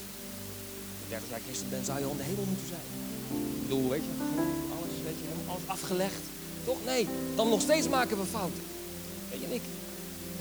Als 0.93 1.03
je 1.03 1.09
30 1.09 1.29
jaar 1.29 1.43
christen 1.47 1.69
bent, 1.69 1.85
zou 1.85 1.99
je 1.99 2.05
al 2.05 2.11
in 2.11 2.17
de 2.17 2.29
hemel 2.31 2.47
moeten 2.51 2.67
zijn. 2.67 2.87
Bedoel, 3.61 3.89
weet 3.89 4.05
je, 4.07 4.13
alles, 4.77 4.97
weet 5.07 5.19
je, 5.21 5.27
alles 5.51 5.67
afgelegd. 5.75 6.23
Toch? 6.65 6.77
Nee, 6.85 7.07
dan 7.35 7.49
nog 7.49 7.61
steeds 7.61 7.87
maken 7.89 8.17
we 8.17 8.25
fouten. 8.25 8.63
Weet 9.29 9.39
je, 9.39 9.45
en 9.45 9.53
ik, 9.53 9.65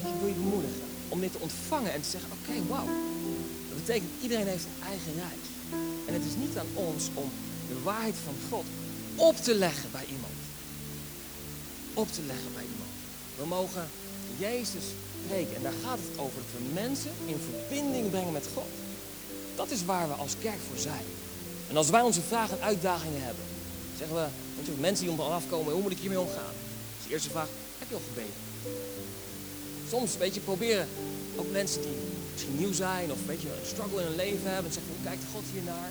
je, 0.02 0.18
wil 0.20 0.28
je 0.28 0.34
bemoedigen 0.34 0.86
om 1.08 1.20
dit 1.20 1.32
te 1.32 1.38
ontvangen 1.38 1.92
en 1.92 2.02
te 2.02 2.10
zeggen, 2.10 2.30
oké, 2.36 2.66
wauw. 2.68 2.88
Dat 3.68 3.78
betekent, 3.84 4.10
iedereen 4.22 4.46
heeft 4.46 4.64
een 4.64 4.86
eigen 4.88 5.12
reis. 5.14 5.46
En 6.06 6.14
het 6.14 6.24
is 6.24 6.36
niet 6.36 6.58
aan 6.58 6.72
ons 6.74 7.04
om 7.14 7.30
de 7.68 7.82
waarheid 7.82 8.14
van 8.24 8.34
God 8.50 8.64
op 9.14 9.36
te 9.36 9.54
leggen 9.54 9.90
bij 9.90 10.04
iemand. 10.06 10.38
Op 11.94 12.12
te 12.12 12.22
leggen 12.26 12.52
bij 12.54 12.62
iemand. 12.62 12.90
We 13.38 13.46
mogen 13.46 13.88
Jezus 14.38 14.84
spreken. 15.24 15.56
En 15.56 15.62
daar 15.62 15.78
gaat 15.84 15.98
het 15.98 16.18
over 16.18 16.36
dat 16.36 16.60
we 16.60 16.74
mensen 16.74 17.10
in 17.26 17.40
verbinding 17.50 18.10
brengen 18.10 18.32
met 18.32 18.48
God. 18.54 18.70
Dat 19.54 19.70
is 19.70 19.84
waar 19.84 20.08
we 20.08 20.14
als 20.14 20.34
kerk 20.40 20.58
voor 20.68 20.78
zijn. 20.78 21.04
En 21.68 21.76
als 21.76 21.90
wij 21.90 22.00
onze 22.00 22.20
vragen 22.20 22.58
en 22.58 22.64
uitdagingen 22.64 23.22
hebben, 23.22 23.44
zeggen 23.98 24.16
we, 24.16 24.26
weet 24.56 24.80
mensen 24.80 25.04
die 25.06 25.14
om 25.14 25.20
afkomen, 25.20 25.72
hoe 25.72 25.82
moet 25.82 25.92
ik 25.92 25.98
hiermee 25.98 26.20
omgaan? 26.20 26.54
Dus 26.96 27.06
de 27.06 27.12
eerste 27.12 27.30
vraag, 27.30 27.48
heb 27.78 27.88
je 27.88 27.94
al 27.94 28.00
gebeden? 28.08 28.34
Soms, 29.88 30.16
weet 30.16 30.34
je, 30.34 30.40
proberen 30.40 30.88
ook 31.36 31.50
mensen 31.50 31.82
die 31.82 31.90
misschien 32.32 32.56
nieuw 32.56 32.72
zijn 32.72 33.12
of 33.12 33.18
weet 33.26 33.42
je, 33.42 33.48
een 33.48 33.66
struggle 33.66 34.00
in 34.00 34.06
hun 34.06 34.16
leven 34.16 34.50
hebben, 34.50 34.66
en 34.66 34.72
zeggen, 34.72 34.92
hoe 34.96 35.06
kijkt 35.06 35.22
God 35.32 35.42
hiernaar? 35.52 35.90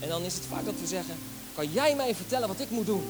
En 0.00 0.08
dan 0.08 0.22
is 0.22 0.34
het 0.34 0.42
vaak 0.48 0.64
dat 0.64 0.74
we 0.80 0.86
zeggen, 0.86 1.14
kan 1.54 1.72
jij 1.72 1.96
mij 1.96 2.14
vertellen 2.14 2.48
wat 2.48 2.60
ik 2.60 2.70
moet 2.70 2.86
doen? 2.86 3.04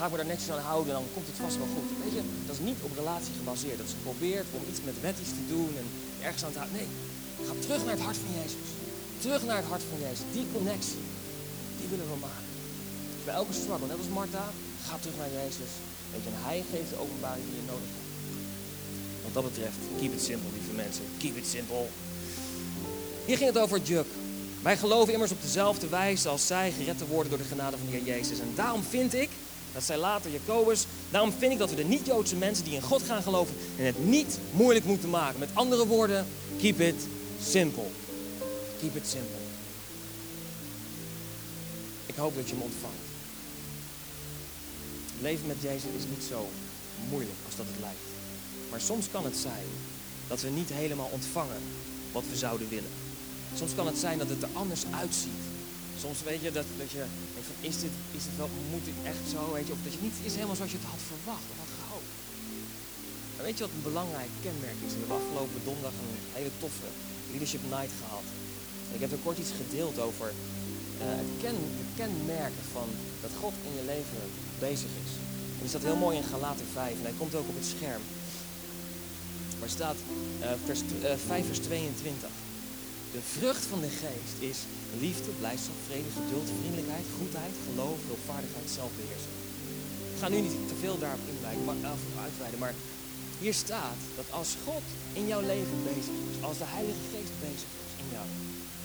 Ga 0.00 0.08
ik 0.08 0.14
me 0.16 0.22
daar 0.24 0.34
netjes 0.34 0.50
aan 0.50 0.70
houden 0.72 0.90
en 0.92 0.98
dan 1.00 1.14
komt 1.16 1.30
het 1.30 1.42
vast 1.44 1.56
wel 1.62 1.72
goed. 1.76 1.88
Weet 2.04 2.14
je, 2.18 2.22
dat 2.46 2.54
is 2.58 2.64
niet 2.68 2.80
op 2.86 2.92
relatie 3.02 3.34
gebaseerd. 3.40 3.78
Dat 3.82 3.92
ze 3.92 4.06
probeert 4.08 4.48
om 4.56 4.62
iets 4.70 4.80
met 4.88 5.04
wetties 5.06 5.32
te 5.38 5.44
doen 5.54 5.72
en 5.80 5.86
ergens 6.26 6.44
aan 6.44 6.54
te 6.54 6.60
houden. 6.62 6.78
Nee, 6.80 6.90
ga 7.46 7.54
terug 7.64 7.80
naar 7.84 7.96
het 7.98 8.06
hart 8.08 8.20
van 8.24 8.32
Jezus. 8.40 8.66
Terug 9.24 9.42
naar 9.48 9.60
het 9.62 9.70
hart 9.72 9.84
van 9.90 10.00
Jezus. 10.06 10.26
Die 10.36 10.46
connectie, 10.56 11.04
die 11.78 11.88
willen 11.92 12.08
we 12.12 12.18
maken. 12.28 12.50
Bij 13.26 13.34
elke 13.40 13.54
struggle, 13.60 13.86
net 13.86 14.02
als 14.02 14.16
Martha, 14.18 14.46
ga 14.86 14.94
terug 15.02 15.16
naar 15.22 15.32
Jezus. 15.40 15.70
Weet 16.12 16.24
je, 16.24 16.30
en 16.34 16.42
hij 16.48 16.58
geeft 16.72 16.90
de 16.92 17.02
openbaring 17.04 17.46
die 17.48 17.58
je 17.60 17.66
nodig 17.72 17.90
hebt. 17.96 18.10
Wat 19.24 19.34
dat 19.38 19.44
betreft, 19.50 19.80
keep 20.00 20.12
it 20.16 20.22
simple, 20.28 20.50
lieve 20.56 20.74
mensen. 20.84 21.04
Keep 21.22 21.34
it 21.40 21.48
simple. 21.56 21.84
Hier 23.28 23.38
ging 23.40 23.50
het 23.52 23.62
over 23.64 23.78
juk. 23.92 24.10
Wij 24.68 24.76
geloven 24.82 25.12
immers 25.16 25.36
op 25.36 25.42
dezelfde 25.48 25.88
wijze 26.00 26.26
als 26.34 26.44
zij 26.52 26.66
gered 26.78 26.98
te 27.02 27.10
worden 27.14 27.30
door 27.32 27.42
de 27.44 27.52
genade 27.54 27.76
van 27.80 27.86
de 27.86 27.92
Heer 27.96 28.08
Jezus. 28.14 28.38
En 28.44 28.52
daarom 28.62 28.82
vind 28.96 29.12
ik, 29.24 29.30
dat 29.72 29.84
zei 29.84 30.00
later 30.00 30.30
Jacobus, 30.30 30.86
daarom 31.10 31.32
vind 31.38 31.52
ik 31.52 31.58
dat 31.58 31.70
we 31.70 31.76
de 31.76 31.84
niet-Joodse 31.84 32.36
mensen 32.36 32.64
die 32.64 32.74
in 32.74 32.82
God 32.82 33.02
gaan 33.02 33.22
geloven 33.22 33.54
en 33.78 33.84
het 33.84 34.04
niet 34.04 34.38
moeilijk 34.50 34.84
moeten 34.84 35.10
maken. 35.10 35.38
Met 35.38 35.48
andere 35.52 35.86
woorden, 35.86 36.26
keep 36.58 36.80
it 36.80 37.06
simple. 37.42 37.86
Keep 38.80 38.96
it 38.96 39.06
simple. 39.06 39.40
Ik 42.06 42.16
hoop 42.16 42.34
dat 42.34 42.48
je 42.48 42.54
hem 42.54 42.62
ontvangt. 42.62 42.96
Leven 45.20 45.46
met 45.46 45.56
Jezus 45.60 45.90
is 45.96 46.04
niet 46.08 46.24
zo 46.28 46.48
moeilijk 47.08 47.38
als 47.46 47.56
dat 47.56 47.66
het 47.70 47.80
lijkt. 47.80 48.00
Maar 48.70 48.80
soms 48.80 49.06
kan 49.10 49.24
het 49.24 49.36
zijn 49.36 49.66
dat 50.28 50.40
we 50.40 50.48
niet 50.48 50.70
helemaal 50.72 51.08
ontvangen 51.12 51.62
wat 52.12 52.24
we 52.30 52.36
zouden 52.36 52.68
willen. 52.68 52.90
Soms 53.56 53.74
kan 53.74 53.86
het 53.86 53.98
zijn 53.98 54.18
dat 54.18 54.28
het 54.28 54.42
er 54.42 54.48
anders 54.52 54.82
uitziet. 54.90 55.49
Soms 56.04 56.18
weet 56.30 56.42
je 56.46 56.50
dat, 56.58 56.68
dat 56.82 56.90
je 56.96 57.02
denkt 57.34 57.48
van 57.50 57.60
is 57.70 57.76
dit, 57.84 57.94
is 58.18 58.24
dit 58.26 58.36
wel, 58.40 58.50
moet 58.72 58.86
dit 58.90 59.00
echt 59.12 59.24
zo, 59.34 59.40
weet 59.56 59.66
je, 59.66 59.74
of 59.76 59.82
dat 59.86 59.94
je 59.96 60.06
niet 60.06 60.18
is 60.28 60.34
helemaal 60.38 60.58
zoals 60.60 60.74
je 60.74 60.80
het 60.82 60.92
had 60.94 61.08
verwacht 61.12 61.46
of 61.52 61.56
had 61.64 61.74
gehoopt. 61.80 62.12
Maar 63.34 63.44
weet 63.46 63.58
je 63.58 63.64
wat 63.66 63.76
een 63.76 63.90
belangrijk 63.90 64.32
kenmerk 64.46 64.78
is? 64.86 64.92
We 64.92 65.00
hebben 65.00 65.20
afgelopen 65.20 65.60
donderdag 65.68 65.96
een 66.00 66.16
hele 66.38 66.54
toffe 66.62 66.88
leadership 67.30 67.64
night 67.76 67.94
gehad. 68.02 68.26
Ik 68.96 69.00
heb 69.04 69.12
er 69.12 69.26
kort 69.26 69.38
iets 69.42 69.54
gedeeld 69.62 69.96
over 70.08 70.28
uh, 70.32 71.04
het, 71.22 71.30
ken, 71.44 71.58
kenmerken 72.00 72.66
van 72.76 72.88
dat 73.24 73.32
God 73.42 73.54
in 73.68 73.74
je 73.78 73.84
leven 73.94 74.22
bezig 74.66 74.92
is. 75.04 75.12
En 75.56 75.62
die 75.64 75.72
staat 75.72 75.88
heel 75.88 76.04
mooi 76.06 76.14
in 76.16 76.30
Galaten 76.32 76.68
5 76.72 76.98
en 76.98 77.08
hij 77.10 77.20
komt 77.20 77.34
ook 77.38 77.48
op 77.52 77.58
het 77.60 77.70
scherm. 77.74 78.02
Waar 79.60 79.74
staat 79.78 79.98
uh, 80.40 80.46
vers, 80.66 80.80
uh, 80.80 81.14
5 81.26 81.46
vers 81.46 81.58
22. 81.58 82.28
De 83.16 83.22
vrucht 83.36 83.64
van 83.72 83.80
de 83.86 83.92
geest 84.04 84.34
is 84.50 84.58
liefde, 85.04 85.30
blijdschap, 85.40 85.78
vrede, 85.86 86.10
geduld, 86.18 86.48
vriendelijkheid, 86.60 87.06
goedheid, 87.18 87.54
geloof, 87.68 87.98
hulpvaardigheid, 88.10 88.68
zelfbeheersing. 88.78 89.36
Ik 90.12 90.18
ga 90.20 90.28
nu 90.28 90.40
niet 90.40 90.68
te 90.72 90.78
veel 90.82 90.98
daarop 90.98 91.24
inwijden, 91.32 91.64
maar, 91.64 91.80
uitweiden, 92.26 92.60
maar 92.64 92.74
hier 93.42 93.56
staat 93.64 94.00
dat 94.18 94.28
als 94.40 94.50
God 94.66 94.84
in 95.20 95.26
jouw 95.32 95.44
leven 95.52 95.78
bezig 95.92 96.16
is, 96.30 96.36
als 96.48 96.58
de 96.62 96.70
Heilige 96.76 97.04
Geest 97.12 97.34
bezig 97.48 97.70
is 97.86 97.94
in 98.02 98.08
jou, 98.16 98.26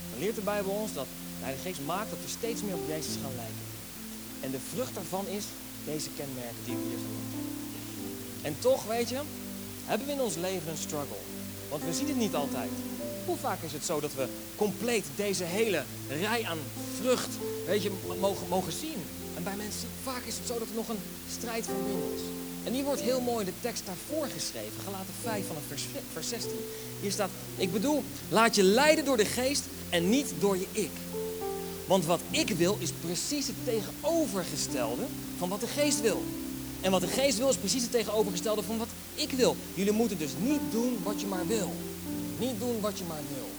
dan 0.10 0.20
leert 0.24 0.39
de 0.39 0.50
Bijbel 0.53 0.72
ons 0.84 0.94
dat 1.00 1.10
de 1.38 1.44
Heilige 1.46 1.67
Geest 1.67 1.84
maakt 1.94 2.10
dat 2.13 2.24
we 2.25 2.38
steeds 2.39 2.62
meer 2.65 2.79
op 2.82 2.88
Jezus 2.94 3.15
gaan 3.22 3.39
lijken. 3.44 3.65
En 4.46 4.51
de 4.55 4.63
vrucht 4.72 4.94
daarvan 4.98 5.25
is 5.38 5.46
deze 5.91 6.10
kenmerken 6.20 6.63
die 6.65 6.75
we 6.79 6.86
hier 6.89 7.01
genoemd 7.05 7.32
hebben. 7.36 7.55
En 8.48 8.53
toch, 8.67 8.82
weet 8.96 9.10
je, 9.10 9.20
hebben 9.89 10.08
we 10.08 10.13
in 10.13 10.25
ons 10.27 10.36
leven 10.48 10.70
een 10.72 10.86
struggle. 10.88 11.22
Want 11.70 11.84
we 11.84 11.94
zien 11.94 12.08
het 12.08 12.24
niet 12.25 12.36
altijd. 12.36 12.72
Hoe 13.25 13.38
vaak 13.38 13.62
is 13.62 13.72
het 13.72 13.86
zo 13.86 14.00
dat 14.00 14.13
we 14.13 14.27
compleet 14.55 15.05
deze 15.15 15.44
hele 15.44 15.84
rij 16.22 16.46
aan 16.46 16.60
vrucht 17.00 17.29
weet 17.65 17.84
je, 17.84 17.91
mogen, 18.20 18.48
mogen 18.48 18.72
zien? 18.72 19.03
En 19.36 19.44
bij 19.44 19.55
mensen, 19.55 19.89
vaak 20.03 20.24
is 20.25 20.38
het 20.38 20.48
zo 20.48 20.60
dat 20.60 20.67
er 20.67 20.75
nog 20.75 20.89
een 20.89 21.03
strijd 21.29 21.65
van 21.65 21.86
binnen 21.86 22.13
is. 22.15 22.22
En 22.63 22.72
die 22.72 22.84
wordt 22.84 23.01
heel 23.01 23.22
mooi 23.22 23.46
de 23.46 23.51
tekst 23.62 23.86
daarvoor 23.86 24.27
geschreven. 24.27 24.82
Gelaten 24.84 25.13
5 25.22 25.48
van 25.48 25.55
vers, 25.67 25.86
vers 26.13 26.29
16. 26.29 26.51
Hier 27.01 27.12
staat, 27.12 27.29
ik 27.58 27.72
bedoel, 27.72 28.03
laat 28.29 28.55
je 28.55 28.63
leiden 28.63 29.05
door 29.05 29.17
de 29.17 29.25
geest 29.25 29.63
en 29.89 30.10
niet 30.10 30.34
door 30.39 30.58
je 30.58 30.67
ik. 30.72 30.91
Want 31.88 32.05
wat 32.05 32.20
ik 32.29 32.50
wil 32.50 32.77
is 32.79 32.91
precies 32.91 33.48
het 33.48 33.55
tegenovergestelde 33.63 35.03
van 35.38 35.50
wat 35.50 35.60
de 35.60 35.67
geest 35.67 36.01
wil. 36.01 36.24
En 36.82 36.91
wat 36.91 37.01
de 37.01 37.08
geest 37.08 37.38
wil 37.38 37.50
is 37.50 37.58
precies 37.58 37.82
het 37.82 37.91
tegenovergestelde 37.91 38.63
van 38.63 38.77
wat 38.77 38.88
ik 39.15 39.32
wil. 39.32 39.55
Jullie 39.74 39.91
moeten 39.91 40.17
dus 40.17 40.32
niet 40.39 40.62
doen 40.72 40.98
wat 41.03 41.22
je 41.22 41.27
maar 41.27 41.48
wil. 41.48 41.74
Niet 42.39 42.60
doen 42.60 42.82
wat 42.82 42.98
je 42.98 43.04
maar 43.08 43.24
wil. 43.36 43.50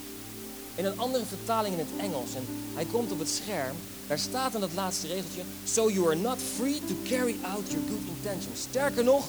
In 0.75 0.85
een 0.85 0.99
andere 0.99 1.25
vertaling 1.25 1.75
in 1.75 1.87
het 1.87 2.05
Engels, 2.07 2.35
en 2.35 2.47
hij 2.75 2.85
komt 2.85 3.13
op 3.13 3.19
het 3.19 3.31
scherm, 3.31 3.77
daar 4.07 4.19
staat 4.19 4.55
in 4.55 4.61
dat 4.61 4.75
laatste 4.75 5.07
regeltje: 5.07 5.43
So 5.65 5.91
you 5.91 6.07
are 6.07 6.17
not 6.17 6.39
free 6.57 6.81
to 6.89 6.95
carry 7.09 7.37
out 7.43 7.71
your 7.71 7.87
good 7.89 8.05
intentions. 8.17 8.61
Sterker 8.61 9.05
nog, 9.05 9.29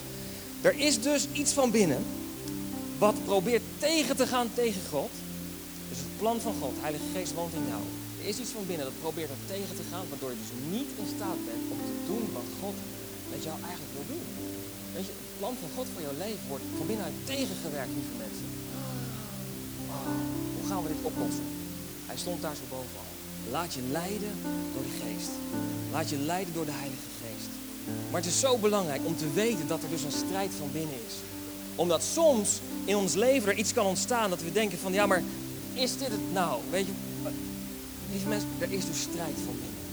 er 0.61 0.79
is 0.79 1.01
dus 1.01 1.27
iets 1.31 1.51
van 1.51 1.71
binnen 1.71 2.05
wat 2.97 3.25
probeert 3.25 3.63
tegen 3.77 4.15
te 4.15 4.27
gaan 4.27 4.49
tegen 4.53 4.81
God. 4.89 5.09
Dus 5.89 5.97
het 5.97 6.17
plan 6.17 6.39
van 6.41 6.53
God, 6.61 6.73
Heilige 6.81 7.09
Geest 7.13 7.33
woont 7.33 7.53
in 7.53 7.67
jou. 7.67 7.81
Er 8.21 8.27
is 8.27 8.39
iets 8.39 8.55
van 8.57 8.65
binnen 8.67 8.85
dat 8.85 9.01
probeert 9.01 9.29
er 9.29 9.43
tegen 9.55 9.75
te 9.75 9.85
gaan, 9.91 10.05
waardoor 10.09 10.31
je 10.33 10.43
dus 10.45 10.55
niet 10.77 10.89
in 11.01 11.09
staat 11.15 11.39
bent 11.49 11.63
om 11.73 11.79
te 11.89 11.97
doen 12.09 12.23
wat 12.37 12.49
God 12.61 12.75
met 13.33 13.41
jou 13.47 13.57
eigenlijk 13.69 13.93
wil 13.97 14.07
doen. 14.13 14.25
Weet 14.93 15.07
je, 15.09 15.13
het 15.21 15.37
plan 15.39 15.55
van 15.61 15.71
God 15.75 15.87
voor 15.93 16.03
jouw 16.07 16.17
leven 16.25 16.45
wordt 16.51 16.65
van 16.77 16.87
binnenuit 16.89 17.17
tegengewerkt, 17.33 17.93
lieve 17.97 18.15
mensen. 18.25 18.47
Hoe 20.59 20.67
gaan 20.69 20.83
we 20.83 20.87
dit 20.87 21.01
oplossen? 21.01 21.43
Hij 22.05 22.17
stond 22.17 22.41
daar 22.41 22.55
zo 22.55 22.61
bovenal. 22.69 23.07
Laat 23.51 23.73
je 23.73 23.81
leiden 23.91 24.33
door 24.73 24.83
de 24.83 24.95
geest. 25.03 25.31
Laat 25.91 26.09
je 26.09 26.17
leiden 26.17 26.53
door 26.53 26.65
de 26.65 26.71
Heilige 26.71 27.09
Geest. 27.21 27.49
Maar 28.11 28.21
het 28.21 28.29
is 28.29 28.39
zo 28.39 28.57
belangrijk 28.57 29.01
om 29.03 29.17
te 29.17 29.33
weten 29.33 29.67
dat 29.67 29.83
er 29.83 29.89
dus 29.89 30.03
een 30.03 30.19
strijd 30.25 30.51
van 30.59 30.69
binnen 30.71 30.95
is. 31.07 31.13
Omdat 31.75 32.03
soms 32.03 32.59
in 32.85 32.95
ons 32.95 33.13
leven 33.13 33.51
er 33.51 33.57
iets 33.57 33.73
kan 33.73 33.85
ontstaan 33.85 34.29
dat 34.29 34.41
we 34.41 34.51
denken 34.51 34.77
van 34.77 34.93
ja, 34.93 35.05
maar 35.05 35.23
is 35.73 35.97
dit 35.97 36.07
het 36.07 36.33
nou? 36.33 36.61
Weet 36.69 36.85
je, 36.85 36.91
lieve 38.11 38.27
mensen, 38.27 38.49
er 38.59 38.71
is 38.71 38.85
dus 38.85 39.01
strijd 39.01 39.37
van 39.45 39.53
binnen. 39.53 39.83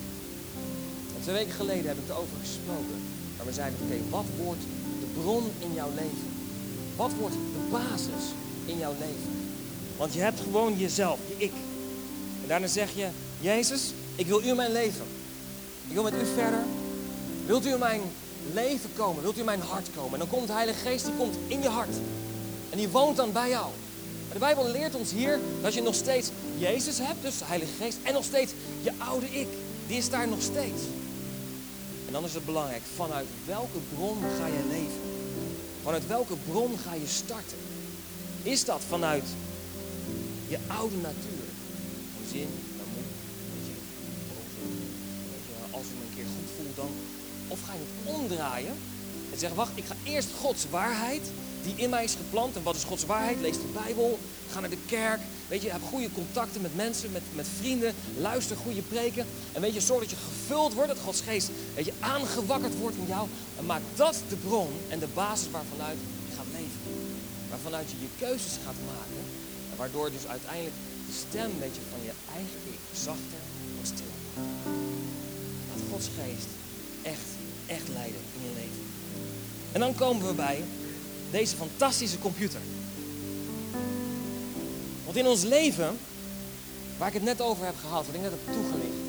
En 1.16 1.22
twee 1.22 1.34
weken 1.34 1.52
geleden 1.52 1.86
hebben 1.86 2.04
we 2.06 2.12
het 2.12 2.22
over 2.22 2.36
gesproken. 2.40 2.98
Maar 3.36 3.46
we 3.46 3.52
zeiden, 3.52 3.78
oké, 3.84 3.96
wat 4.10 4.24
wordt 4.36 4.62
de 5.00 5.20
bron 5.20 5.44
in 5.58 5.74
jouw 5.74 5.90
leven? 5.94 6.28
Wat 6.96 7.10
wordt 7.20 7.34
de 7.34 7.70
basis 7.70 8.24
in 8.66 8.78
jouw 8.78 8.94
leven? 8.98 9.43
Want 9.96 10.14
je 10.14 10.20
hebt 10.20 10.40
gewoon 10.40 10.78
jezelf, 10.78 11.18
je 11.28 11.44
ik. 11.44 11.52
En 12.42 12.48
daarna 12.48 12.66
zeg 12.66 12.94
je, 12.94 13.08
Jezus, 13.40 13.92
ik 14.14 14.26
wil 14.26 14.42
u 14.42 14.54
mijn 14.54 14.72
leven. 14.72 15.06
Ik 15.88 15.94
wil 15.94 16.02
met 16.02 16.14
u 16.14 16.26
verder. 16.34 16.62
Wilt 17.46 17.66
u 17.66 17.72
in 17.72 17.78
mijn 17.78 18.00
leven 18.52 18.90
komen? 18.96 19.22
Wilt 19.22 19.36
u 19.36 19.38
in 19.38 19.44
mijn 19.44 19.60
hart 19.60 19.88
komen? 19.96 20.12
En 20.12 20.18
dan 20.18 20.28
komt 20.28 20.46
de 20.46 20.52
Heilige 20.52 20.78
Geest, 20.78 21.04
die 21.04 21.14
komt 21.14 21.36
in 21.46 21.62
je 21.62 21.68
hart. 21.68 21.96
En 22.70 22.78
die 22.78 22.88
woont 22.88 23.16
dan 23.16 23.32
bij 23.32 23.48
jou. 23.48 23.66
Maar 24.24 24.32
de 24.32 24.38
Bijbel 24.38 24.70
leert 24.70 24.94
ons 24.94 25.10
hier 25.10 25.40
dat 25.62 25.74
je 25.74 25.82
nog 25.82 25.94
steeds 25.94 26.30
Jezus 26.58 26.98
hebt, 26.98 27.22
dus 27.22 27.38
de 27.38 27.44
Heilige 27.44 27.72
Geest, 27.80 27.98
en 28.02 28.12
nog 28.12 28.24
steeds 28.24 28.52
je 28.82 28.92
oude 28.98 29.26
ik. 29.26 29.48
Die 29.86 29.96
is 29.96 30.10
daar 30.10 30.28
nog 30.28 30.42
steeds. 30.42 30.82
En 32.06 32.12
dan 32.12 32.24
is 32.24 32.34
het 32.34 32.44
belangrijk, 32.44 32.82
vanuit 32.96 33.26
welke 33.46 33.78
bron 33.94 34.18
ga 34.38 34.46
je 34.46 34.64
leven? 34.68 35.00
Vanuit 35.82 36.06
welke 36.06 36.34
bron 36.50 36.78
ga 36.86 36.94
je 36.94 37.06
starten? 37.06 37.58
Is 38.42 38.64
dat 38.64 38.80
vanuit 38.88 39.24
je 40.48 40.58
oude 40.66 40.96
natuur? 40.96 41.46
Een 42.18 42.28
zin, 42.32 42.48
dan 42.78 42.86
moet, 42.94 43.10
je, 43.68 43.76
weet 45.30 45.44
je, 45.48 45.76
als 45.76 45.86
ik 45.86 45.96
me 45.98 46.04
een 46.08 46.14
keer 46.16 46.30
goed 46.36 46.50
voel 46.56 46.72
dan. 46.74 46.92
Of 47.48 47.60
ga 47.66 47.72
je 47.72 47.78
het 47.78 48.16
omdraaien 48.16 48.74
en 49.32 49.38
zeggen, 49.38 49.58
wacht, 49.58 49.72
ik 49.74 49.84
ga 49.84 49.96
eerst 50.02 50.28
Gods 50.40 50.66
waarheid 50.70 51.22
die 51.62 51.74
in 51.76 51.90
mij 51.90 52.04
is 52.04 52.14
geplant. 52.14 52.56
En 52.56 52.62
wat 52.62 52.76
is 52.76 52.84
Gods 52.84 53.04
waarheid? 53.04 53.40
Lees 53.40 53.56
de 53.56 53.72
Bijbel, 53.84 54.18
ga 54.50 54.60
naar 54.60 54.70
de 54.70 54.86
kerk. 54.86 55.20
Weet 55.48 55.62
je, 55.62 55.70
heb 55.70 55.82
goede 55.82 56.12
contacten 56.12 56.60
met 56.60 56.76
mensen, 56.76 57.12
met, 57.12 57.22
met 57.32 57.46
vrienden. 57.58 57.94
Luister 58.18 58.56
goede 58.56 58.82
preken. 58.82 59.26
En 59.52 59.60
weet 59.60 59.74
je, 59.74 59.80
zorg 59.80 60.00
dat 60.00 60.10
je 60.10 60.16
gevuld 60.16 60.74
wordt, 60.74 60.88
dat 60.88 60.98
Gods 61.04 61.20
geest 61.20 61.50
weet 61.74 61.84
je, 61.84 61.92
aangewakkerd 62.00 62.78
wordt 62.78 62.96
in 62.96 63.06
jou. 63.06 63.28
En 63.58 63.66
maak 63.66 63.82
dat 63.94 64.22
de 64.28 64.36
bron 64.36 64.68
en 64.88 64.98
de 64.98 65.08
basis 65.14 65.50
waarvanuit 65.50 65.98
je 66.28 66.36
gaat 66.36 66.46
leven. 66.52 66.80
Waarvanuit 67.50 67.90
je 67.90 67.96
je 68.00 68.08
keuzes 68.18 68.52
gaat 68.64 68.80
maken. 68.86 69.43
En 69.84 69.90
waardoor 69.90 70.10
dus 70.10 70.26
uiteindelijk 70.26 70.74
de 71.06 71.12
stem 71.28 71.50
weet 71.60 71.74
je, 71.74 71.80
van 71.90 72.02
je 72.04 72.12
eigen 72.34 72.58
ik 72.64 72.78
zachter 72.92 73.40
wordt 73.74 73.88
stil. 73.88 74.14
Laat 75.68 75.82
Gods 75.90 76.08
geest 76.18 76.46
echt, 77.02 77.28
echt 77.66 77.88
leiden 77.88 78.20
in 78.36 78.48
je 78.48 78.54
leven. 78.54 78.82
En 79.72 79.80
dan 79.80 79.94
komen 79.94 80.26
we 80.26 80.32
bij 80.32 80.64
deze 81.30 81.56
fantastische 81.56 82.18
computer. 82.18 82.60
Want 85.04 85.16
in 85.16 85.26
ons 85.26 85.42
leven, 85.42 85.98
waar 86.98 87.08
ik 87.08 87.14
het 87.14 87.22
net 87.22 87.40
over 87.40 87.64
heb 87.64 87.76
gehad, 87.80 88.06
wat 88.06 88.14
ik 88.14 88.20
net 88.20 88.30
heb 88.30 88.54
toegelicht, 88.54 89.00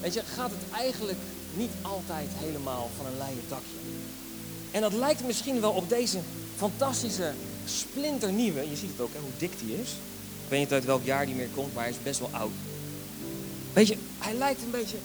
weet 0.00 0.14
je, 0.14 0.22
gaat 0.22 0.50
het 0.50 0.80
eigenlijk 0.80 1.18
niet 1.54 1.72
altijd 1.82 2.28
helemaal 2.34 2.90
van 2.96 3.06
een 3.06 3.18
leien 3.18 3.48
dakje. 3.48 3.78
En 4.70 4.80
dat 4.80 4.92
lijkt 4.92 5.26
misschien 5.26 5.60
wel 5.60 5.72
op 5.72 5.88
deze 5.88 6.18
fantastische 6.58 7.32
splinternieuwe, 7.64 8.70
je 8.70 8.76
ziet 8.76 8.90
het 8.90 9.00
ook, 9.00 9.12
hè, 9.12 9.20
hoe 9.20 9.30
dik 9.38 9.58
die 9.58 9.80
is. 9.80 9.90
Ik 10.44 10.48
weet 10.48 10.60
niet 10.60 10.72
uit 10.72 10.84
welk 10.84 11.04
jaar 11.04 11.26
die 11.26 11.34
meer 11.34 11.48
komt, 11.54 11.74
maar 11.74 11.82
hij 11.82 11.92
is 11.92 12.02
best 12.02 12.20
wel 12.20 12.30
oud. 12.32 12.52
Weet 13.72 13.88
je, 13.88 13.96
hij 14.18 14.34
lijkt 14.34 14.62
een 14.62 14.70
beetje 14.70 14.96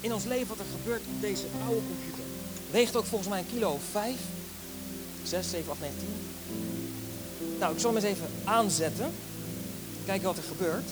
in 0.00 0.14
ons 0.14 0.24
leven 0.24 0.48
wat 0.48 0.58
er 0.58 0.72
gebeurt 0.78 1.00
op 1.00 1.20
deze 1.20 1.44
oude 1.64 1.80
computer. 1.86 2.24
Weegt 2.70 2.96
ook 2.96 3.04
volgens 3.04 3.30
mij 3.30 3.38
een 3.38 3.52
kilo 3.52 3.70
of 3.70 3.82
vijf. 3.90 4.18
6, 5.24 5.50
7, 5.50 5.70
8, 5.70 5.80
9, 5.80 5.96
10. 5.98 6.08
Nou, 7.58 7.74
ik 7.74 7.80
zal 7.80 7.94
hem 7.94 8.04
eens 8.04 8.14
even 8.14 8.30
aanzetten. 8.44 9.10
Kijken 10.04 10.26
wat 10.26 10.36
er 10.36 10.42
gebeurt. 10.42 10.88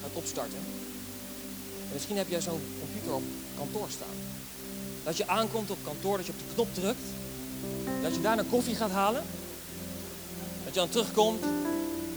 Ga 0.00 0.06
het 0.06 0.16
opstarten. 0.16 0.58
En 1.86 1.92
misschien 1.92 2.16
heb 2.16 2.28
jij 2.28 2.40
zo'n 2.40 2.62
computer 2.80 3.14
op 3.14 3.22
kantoor 3.56 3.90
staan. 3.90 4.16
Dat 5.04 5.16
je 5.16 5.28
aankomt 5.28 5.70
op 5.70 5.78
kantoor, 5.84 6.16
dat 6.16 6.26
je 6.26 6.32
op 6.32 6.38
de 6.38 6.54
knop 6.54 6.74
drukt. 6.74 7.06
Dat 8.02 8.14
je 8.14 8.20
daarna 8.20 8.44
koffie 8.50 8.74
gaat 8.74 8.90
halen. 8.90 9.22
Dat 10.64 10.74
je 10.74 10.80
dan 10.80 10.88
terugkomt. 10.88 11.42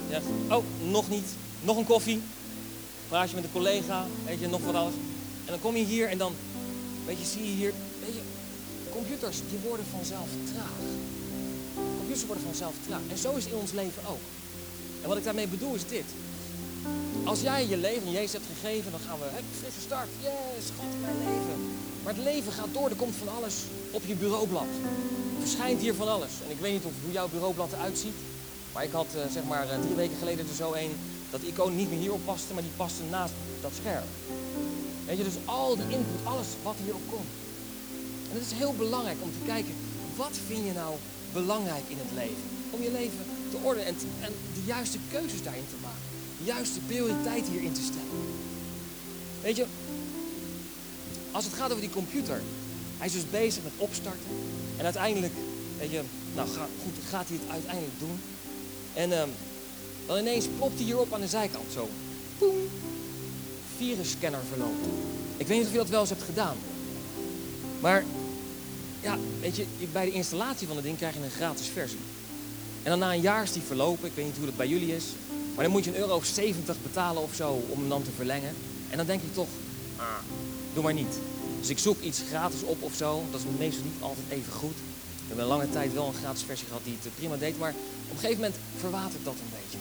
Je 0.08 0.13
zegt, 0.13 0.25
oh, 0.49 0.63
nog 0.89 1.10
niet. 1.10 1.27
Nog 1.62 1.77
een 1.77 1.86
koffie. 1.86 2.21
Praat 3.08 3.29
je 3.29 3.36
met 3.36 3.43
een 3.43 3.51
collega, 3.51 4.06
weet 4.25 4.39
je, 4.39 4.47
nog 4.47 4.62
wat 4.65 4.75
alles. 4.75 4.93
En 5.45 5.51
dan 5.51 5.60
kom 5.60 5.75
je 5.75 5.84
hier 5.84 6.08
en 6.08 6.17
dan, 6.17 6.34
weet 7.06 7.19
je, 7.19 7.25
zie 7.25 7.43
je 7.43 7.56
hier, 7.56 7.73
weet 8.06 8.13
je, 8.13 8.21
computers 8.91 9.38
die 9.49 9.60
worden 9.63 9.86
vanzelf 9.91 10.27
traag. 10.53 10.77
Computers 11.97 12.25
worden 12.25 12.43
vanzelf 12.43 12.73
traag. 12.88 13.01
En 13.10 13.17
zo 13.17 13.36
is 13.36 13.43
het 13.43 13.53
in 13.53 13.60
ons 13.60 13.71
leven 13.71 14.03
ook. 14.10 14.23
En 15.01 15.08
wat 15.08 15.17
ik 15.17 15.23
daarmee 15.23 15.47
bedoel 15.47 15.75
is 15.75 15.88
dit. 15.88 16.06
Als 17.23 17.41
jij 17.41 17.67
je 17.67 17.77
leven 17.77 18.08
aan 18.08 18.12
Jezus 18.12 18.32
hebt 18.32 18.45
gegeven, 18.53 18.91
dan 18.91 18.99
gaan 19.08 19.19
we, 19.19 19.25
een 19.25 19.60
frisse 19.60 19.82
start. 19.82 20.10
Yes, 20.21 20.65
God 20.77 20.93
in 20.93 21.01
mijn 21.01 21.17
leven. 21.17 21.58
Maar 22.03 22.13
het 22.13 22.23
leven 22.23 22.51
gaat 22.51 22.73
door, 22.73 22.89
er 22.89 22.95
komt 22.95 23.15
van 23.15 23.36
alles 23.38 23.56
op 23.91 24.01
je 24.06 24.15
bureaublad. 24.15 24.71
Er 25.43 25.49
verschijnt 25.49 25.82
hier 25.82 25.93
van 25.93 26.08
alles. 26.08 26.32
En 26.45 26.51
ik 26.51 26.60
weet 26.60 26.73
niet 26.73 26.84
of, 26.84 26.91
hoe 27.03 27.12
jouw 27.12 27.27
bureaublad 27.27 27.71
eruit 27.73 27.97
ziet. 27.97 28.17
Maar 28.73 28.84
ik 28.84 28.91
had 28.91 29.08
uh, 29.15 29.21
zeg 29.32 29.43
maar 29.43 29.65
uh, 29.65 29.82
drie 29.82 29.95
weken 29.95 30.17
geleden 30.17 30.47
er 30.47 30.56
zo 30.56 30.73
een 30.73 30.91
dat 31.29 31.41
icoon 31.41 31.75
niet 31.75 31.89
meer 31.89 31.99
hierop 31.99 32.25
paste, 32.25 32.53
maar 32.53 32.62
die 32.62 32.71
paste 32.75 33.03
naast 33.10 33.34
dat 33.62 33.71
scherm. 33.79 34.08
Weet 35.06 35.17
je, 35.17 35.23
dus 35.23 35.43
al 35.45 35.75
die 35.75 35.89
input, 35.89 36.21
alles 36.23 36.47
wat 36.63 36.75
hierop 36.84 37.01
komt. 37.10 37.32
En 38.29 38.38
het 38.39 38.45
is 38.51 38.58
heel 38.58 38.73
belangrijk 38.73 39.17
om 39.21 39.32
te 39.32 39.45
kijken, 39.45 39.73
wat 40.15 40.36
vind 40.47 40.65
je 40.65 40.73
nou 40.73 40.95
belangrijk 41.34 41.84
in 41.88 41.97
het 41.97 42.12
leven? 42.13 42.43
Om 42.69 42.82
je 42.82 42.91
leven 42.91 43.25
te 43.51 43.58
ordenen 43.62 43.88
en, 43.88 43.95
en 44.21 44.34
de 44.53 44.63
juiste 44.65 44.97
keuzes 45.12 45.43
daarin 45.43 45.67
te 45.69 45.82
maken. 45.82 46.06
De 46.38 46.43
juiste 46.43 46.79
prioriteit 46.79 47.47
hierin 47.47 47.73
te 47.73 47.82
stellen. 47.89 48.19
Weet 49.41 49.56
je, 49.56 49.65
als 51.32 51.45
het 51.45 51.53
gaat 51.53 51.69
over 51.71 51.88
die 51.88 51.97
computer, 51.99 52.41
hij 52.97 53.08
is 53.08 53.13
dus 53.13 53.29
bezig 53.29 53.63
met 53.63 53.73
opstarten. 53.77 54.32
En 54.77 54.83
uiteindelijk, 54.83 55.33
weet 55.79 55.91
je, 55.91 56.01
nou 56.36 56.47
goed, 56.83 56.93
gaat 57.09 57.27
hij 57.27 57.38
het 57.41 57.51
uiteindelijk 57.51 57.99
doen. 57.99 58.19
En 58.93 59.09
dan 59.09 60.17
ineens 60.17 60.45
plopt 60.57 60.75
hij 60.75 60.83
hierop 60.83 61.13
aan 61.13 61.21
de 61.21 61.27
zijkant 61.27 61.65
zo. 61.73 61.89
Poem. 62.38 62.69
Virusscanner 63.77 64.39
verlopen. 64.49 64.91
Ik 65.38 65.47
weet 65.47 65.57
niet 65.57 65.65
of 65.65 65.71
je 65.71 65.77
dat 65.77 65.89
wel 65.89 65.99
eens 65.99 66.09
hebt 66.09 66.23
gedaan. 66.23 66.55
Maar 67.79 68.03
ja, 69.01 69.17
weet 69.41 69.55
je, 69.55 69.65
bij 69.91 70.05
de 70.05 70.12
installatie 70.12 70.67
van 70.67 70.75
het 70.75 70.86
ding 70.86 70.97
krijg 70.97 71.13
je 71.13 71.23
een 71.23 71.29
gratis 71.29 71.67
versie. 71.67 71.99
En 72.83 72.89
dan 72.89 72.99
na 72.99 73.13
een 73.13 73.21
jaar 73.21 73.43
is 73.43 73.51
die 73.51 73.62
verlopen. 73.62 74.07
Ik 74.07 74.15
weet 74.15 74.25
niet 74.25 74.38
hoe 74.38 74.45
dat 74.45 74.57
bij 74.57 74.67
jullie 74.67 74.95
is. 74.95 75.05
Maar 75.55 75.63
dan 75.63 75.73
moet 75.73 75.83
je 75.83 75.89
een 75.89 75.97
euro 75.97 76.15
of 76.15 76.25
70 76.25 76.75
betalen 76.81 77.23
of 77.23 77.36
zo 77.36 77.63
om 77.69 77.79
hem 77.79 77.89
dan 77.89 78.03
te 78.03 78.09
verlengen. 78.15 78.55
En 78.89 78.97
dan 78.97 79.05
denk 79.05 79.21
ik 79.21 79.33
toch, 79.33 79.47
ah, 79.95 80.05
doe 80.73 80.83
maar 80.83 80.93
niet. 80.93 81.15
Dus 81.63 81.71
ik 81.71 81.80
zoek 81.80 82.02
iets 82.02 82.21
gratis 82.30 82.63
op 82.63 82.82
of 82.82 82.93
zo. 82.95 83.23
Dat 83.32 83.39
is 83.39 83.45
meestal 83.58 83.84
niet 83.84 84.02
altijd 84.02 84.26
even 84.30 84.54
goed. 84.54 84.76
Ik 85.23 85.28
heb 85.28 85.38
een 85.38 85.45
lange 85.45 85.69
tijd 85.69 85.93
wel 85.93 86.08
een 86.08 86.13
gratis 86.13 86.43
versie 86.43 86.67
gehad 86.67 86.82
die 86.84 86.97
het 87.02 87.15
prima 87.15 87.36
deed. 87.36 87.60
Maar 87.60 87.73
op 88.08 88.12
een 88.12 88.19
gegeven 88.19 88.41
moment 88.41 88.56
verwatert 88.78 89.23
dat 89.23 89.34
een 89.34 89.56
beetje. 89.62 89.78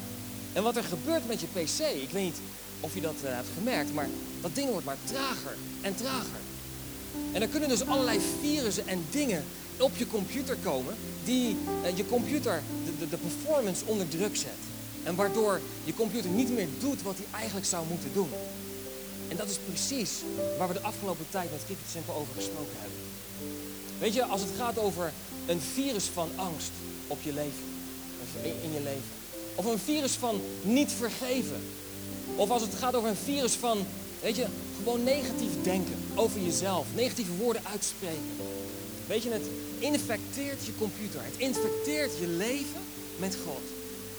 En 0.52 0.62
wat 0.62 0.76
er 0.76 0.84
gebeurt 0.84 1.26
met 1.26 1.40
je 1.40 1.46
PC, 1.46 2.02
ik 2.02 2.10
weet 2.10 2.24
niet 2.24 2.40
of 2.80 2.94
je 2.94 3.00
dat 3.00 3.14
uh, 3.24 3.34
hebt 3.34 3.48
gemerkt, 3.54 3.94
maar 3.94 4.08
dat 4.40 4.54
ding 4.54 4.68
wordt 4.70 4.84
maar 4.84 4.96
trager 5.04 5.56
en 5.80 5.94
trager. 5.94 6.40
En 7.32 7.42
er 7.42 7.48
kunnen 7.48 7.68
dus 7.68 7.86
allerlei 7.86 8.20
virussen 8.40 8.86
en 8.86 9.04
dingen 9.10 9.44
op 9.76 9.96
je 9.96 10.06
computer 10.06 10.56
komen 10.62 10.94
die 11.24 11.56
uh, 11.84 11.96
je 11.96 12.06
computer, 12.06 12.62
de, 12.84 12.98
de, 12.98 13.08
de, 13.08 13.16
performance 13.16 13.84
onder 13.86 14.08
druk 14.08 14.36
zet. 14.36 14.62
En 15.02 15.14
waardoor 15.14 15.60
je 15.84 15.94
computer 15.94 16.30
niet 16.30 16.50
meer 16.50 16.68
doet 16.78 17.02
wat 17.02 17.16
hij 17.16 17.40
eigenlijk 17.40 17.66
zou 17.66 17.86
moeten 17.88 18.10
doen. 18.12 18.30
En 19.32 19.38
dat 19.38 19.50
is 19.50 19.58
precies 19.68 20.10
waar 20.58 20.68
we 20.68 20.74
de 20.74 20.80
afgelopen 20.80 21.26
tijd 21.30 21.50
met 21.50 21.60
It 21.66 21.76
Simple 21.92 22.14
over 22.14 22.34
gesproken 22.34 22.76
hebben. 22.78 22.98
Weet 23.98 24.14
je, 24.14 24.24
als 24.24 24.40
het 24.40 24.50
gaat 24.56 24.78
over 24.78 25.12
een 25.46 25.60
virus 25.60 26.04
van 26.04 26.30
angst 26.36 26.70
op 27.06 27.18
je 27.22 27.32
leven, 27.32 27.64
in 28.42 28.72
je 28.72 28.80
leven. 28.80 29.12
Of 29.54 29.64
een 29.64 29.78
virus 29.78 30.12
van 30.12 30.40
niet 30.62 30.92
vergeven. 30.92 31.62
Of 32.36 32.50
als 32.50 32.62
het 32.62 32.74
gaat 32.74 32.94
over 32.94 33.08
een 33.08 33.24
virus 33.24 33.52
van, 33.52 33.86
weet 34.22 34.36
je, 34.36 34.46
gewoon 34.76 35.02
negatief 35.02 35.62
denken 35.62 35.96
over 36.14 36.40
jezelf. 36.40 36.86
Negatieve 36.94 37.32
woorden 37.32 37.62
uitspreken. 37.64 38.36
Weet 39.06 39.22
je, 39.22 39.30
het 39.30 39.46
infecteert 39.78 40.64
je 40.66 40.76
computer. 40.78 41.20
Het 41.24 41.36
infecteert 41.36 42.18
je 42.18 42.26
leven 42.26 42.82
met 43.16 43.36
God. 43.44 43.62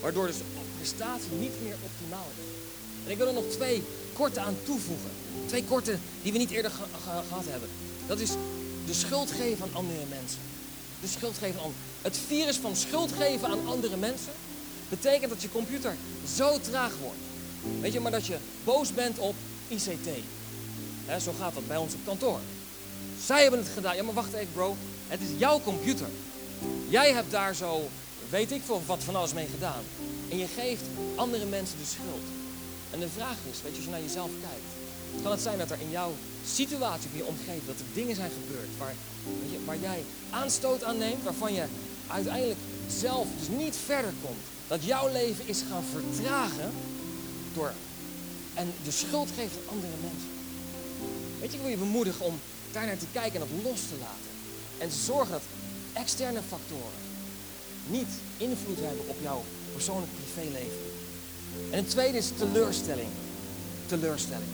Waardoor 0.00 0.26
dus 0.26 0.36
prestatie 0.76 1.32
niet 1.38 1.62
meer 1.62 1.76
optimaal 1.84 2.26
is. 2.38 2.44
En 3.04 3.10
ik 3.10 3.16
wil 3.16 3.26
er 3.26 3.32
nog 3.32 3.50
twee 3.50 3.82
korte 4.14 4.40
aan 4.40 4.56
toevoegen. 4.64 5.10
Twee 5.46 5.64
korte 5.64 5.98
die 6.22 6.32
we 6.32 6.38
niet 6.38 6.50
eerder 6.50 6.70
ge 6.70 6.82
ge 7.04 7.22
gehad 7.28 7.44
hebben. 7.48 7.68
Dat 8.06 8.20
is 8.20 8.30
de 8.86 8.94
schuld 8.94 9.30
geven 9.30 9.64
aan 9.64 9.74
andere 9.74 10.06
mensen. 10.08 10.38
De 11.00 11.08
schuld 11.08 11.38
geven 11.38 11.60
aan 11.60 11.74
Het 12.02 12.18
virus 12.26 12.56
van 12.56 12.76
schuld 12.76 13.12
geven 13.12 13.48
aan 13.48 13.66
andere 13.66 13.96
mensen 13.96 14.32
betekent 14.88 15.30
dat 15.30 15.42
je 15.42 15.48
computer 15.50 15.96
zo 16.36 16.60
traag 16.60 16.92
wordt. 17.02 17.20
Weet 17.80 17.92
je, 17.92 18.00
maar 18.00 18.10
dat 18.10 18.26
je 18.26 18.36
boos 18.64 18.92
bent 18.92 19.18
op 19.18 19.34
ICT. 19.68 20.08
zo 21.20 21.34
gaat 21.38 21.54
dat 21.54 21.66
bij 21.66 21.76
ons 21.76 21.94
op 21.94 22.00
kantoor. 22.04 22.38
Zij 23.24 23.42
hebben 23.42 23.60
het 23.60 23.68
gedaan. 23.74 23.96
Ja, 23.96 24.02
maar 24.02 24.14
wacht 24.14 24.32
even, 24.32 24.52
bro. 24.52 24.76
Het 25.08 25.20
is 25.20 25.28
jouw 25.36 25.60
computer. 25.60 26.06
Jij 26.88 27.12
hebt 27.12 27.30
daar 27.30 27.54
zo, 27.54 27.88
weet 28.30 28.52
ik 28.52 28.62
veel, 28.64 28.82
wat 28.86 29.04
van 29.04 29.16
alles 29.16 29.32
mee 29.32 29.46
gedaan. 29.54 29.82
En 30.28 30.38
je 30.38 30.46
geeft 30.46 30.82
andere 31.14 31.44
mensen 31.44 31.78
de 31.78 31.84
schuld. 31.84 32.43
En 32.94 33.00
de 33.00 33.08
vraag 33.08 33.36
is, 33.50 33.62
weet 33.62 33.70
je, 33.70 33.76
als 33.76 33.84
je 33.84 33.90
naar 33.90 34.08
jezelf 34.08 34.30
kijkt. 34.40 34.70
Kan 35.22 35.32
het 35.32 35.40
zijn 35.40 35.58
dat 35.58 35.70
er 35.70 35.80
in 35.80 35.90
jouw 35.90 36.12
situatie, 36.46 37.08
in 37.12 37.16
je 37.16 37.26
omgeving, 37.26 37.66
dat 37.66 37.78
er 37.78 37.94
dingen 37.94 38.14
zijn 38.14 38.30
gebeurd 38.40 38.68
waar, 38.78 38.94
waar 39.64 39.78
jij 39.78 40.04
aanstoot 40.30 40.84
aan 40.84 40.98
neemt, 40.98 41.22
waarvan 41.22 41.52
je 41.54 41.64
uiteindelijk 42.06 42.60
zelf 42.88 43.26
dus 43.38 43.56
niet 43.56 43.76
verder 43.84 44.12
komt. 44.24 44.44
Dat 44.68 44.84
jouw 44.84 45.12
leven 45.12 45.48
is 45.48 45.62
gaan 45.70 45.84
vertragen 45.92 46.70
door 47.54 47.72
en 48.54 48.72
de 48.84 48.90
schuld 48.90 49.28
geeft 49.36 49.56
aan 49.56 49.74
andere 49.74 49.92
mensen. 50.02 50.30
Weet 51.40 51.50
je, 51.50 51.56
ik 51.56 51.62
wil 51.62 51.70
je 51.70 51.76
bemoedigen 51.76 52.24
om 52.24 52.40
daar 52.72 52.86
naar 52.86 52.98
te 52.98 53.12
kijken 53.12 53.40
en 53.40 53.46
dat 53.48 53.72
los 53.72 53.80
te 53.80 53.96
laten. 54.00 54.30
En 54.78 54.88
te 54.88 55.04
zorgen 55.04 55.30
dat 55.30 55.42
externe 55.92 56.40
factoren 56.48 57.02
niet 57.86 58.12
invloed 58.36 58.80
hebben 58.80 59.08
op 59.08 59.16
jouw 59.22 59.44
persoonlijk 59.72 60.12
privéleven. 60.16 60.93
En 61.70 61.78
het 61.78 61.90
tweede 61.90 62.18
is 62.18 62.30
teleurstelling. 62.38 63.08
Teleurstelling. 63.86 64.48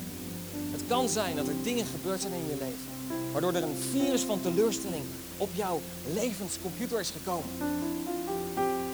Het 0.71 0.83
kan 0.89 1.09
zijn 1.09 1.37
dat 1.37 1.49
er 1.49 1.55
dingen 1.63 1.87
gebeurd 1.87 2.21
zijn 2.21 2.33
in 2.33 2.47
je 2.49 2.57
leven. 2.59 2.89
Waardoor 3.33 3.55
er 3.55 3.63
een 3.63 3.83
virus 3.91 4.23
van 4.23 4.41
teleurstelling 4.41 5.05
op 5.37 5.51
jouw 5.55 5.81
levenscomputer 6.15 7.01
is 7.01 7.11
gekomen. 7.11 7.51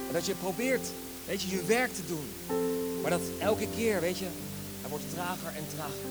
En 0.07 0.13
dat 0.13 0.27
je 0.27 0.35
probeert, 0.35 0.87
weet 1.27 1.43
je, 1.43 1.49
je 1.49 1.65
werk 1.65 1.95
te 1.95 2.03
doen. 2.07 2.57
Maar 3.03 3.11
dat 3.11 3.21
elke 3.39 3.67
keer, 3.77 4.01
weet 4.01 4.19
je, 4.19 4.27
hij 4.81 4.91
wordt 4.91 5.05
trager 5.15 5.53
en 5.57 5.65
trager. 5.75 6.09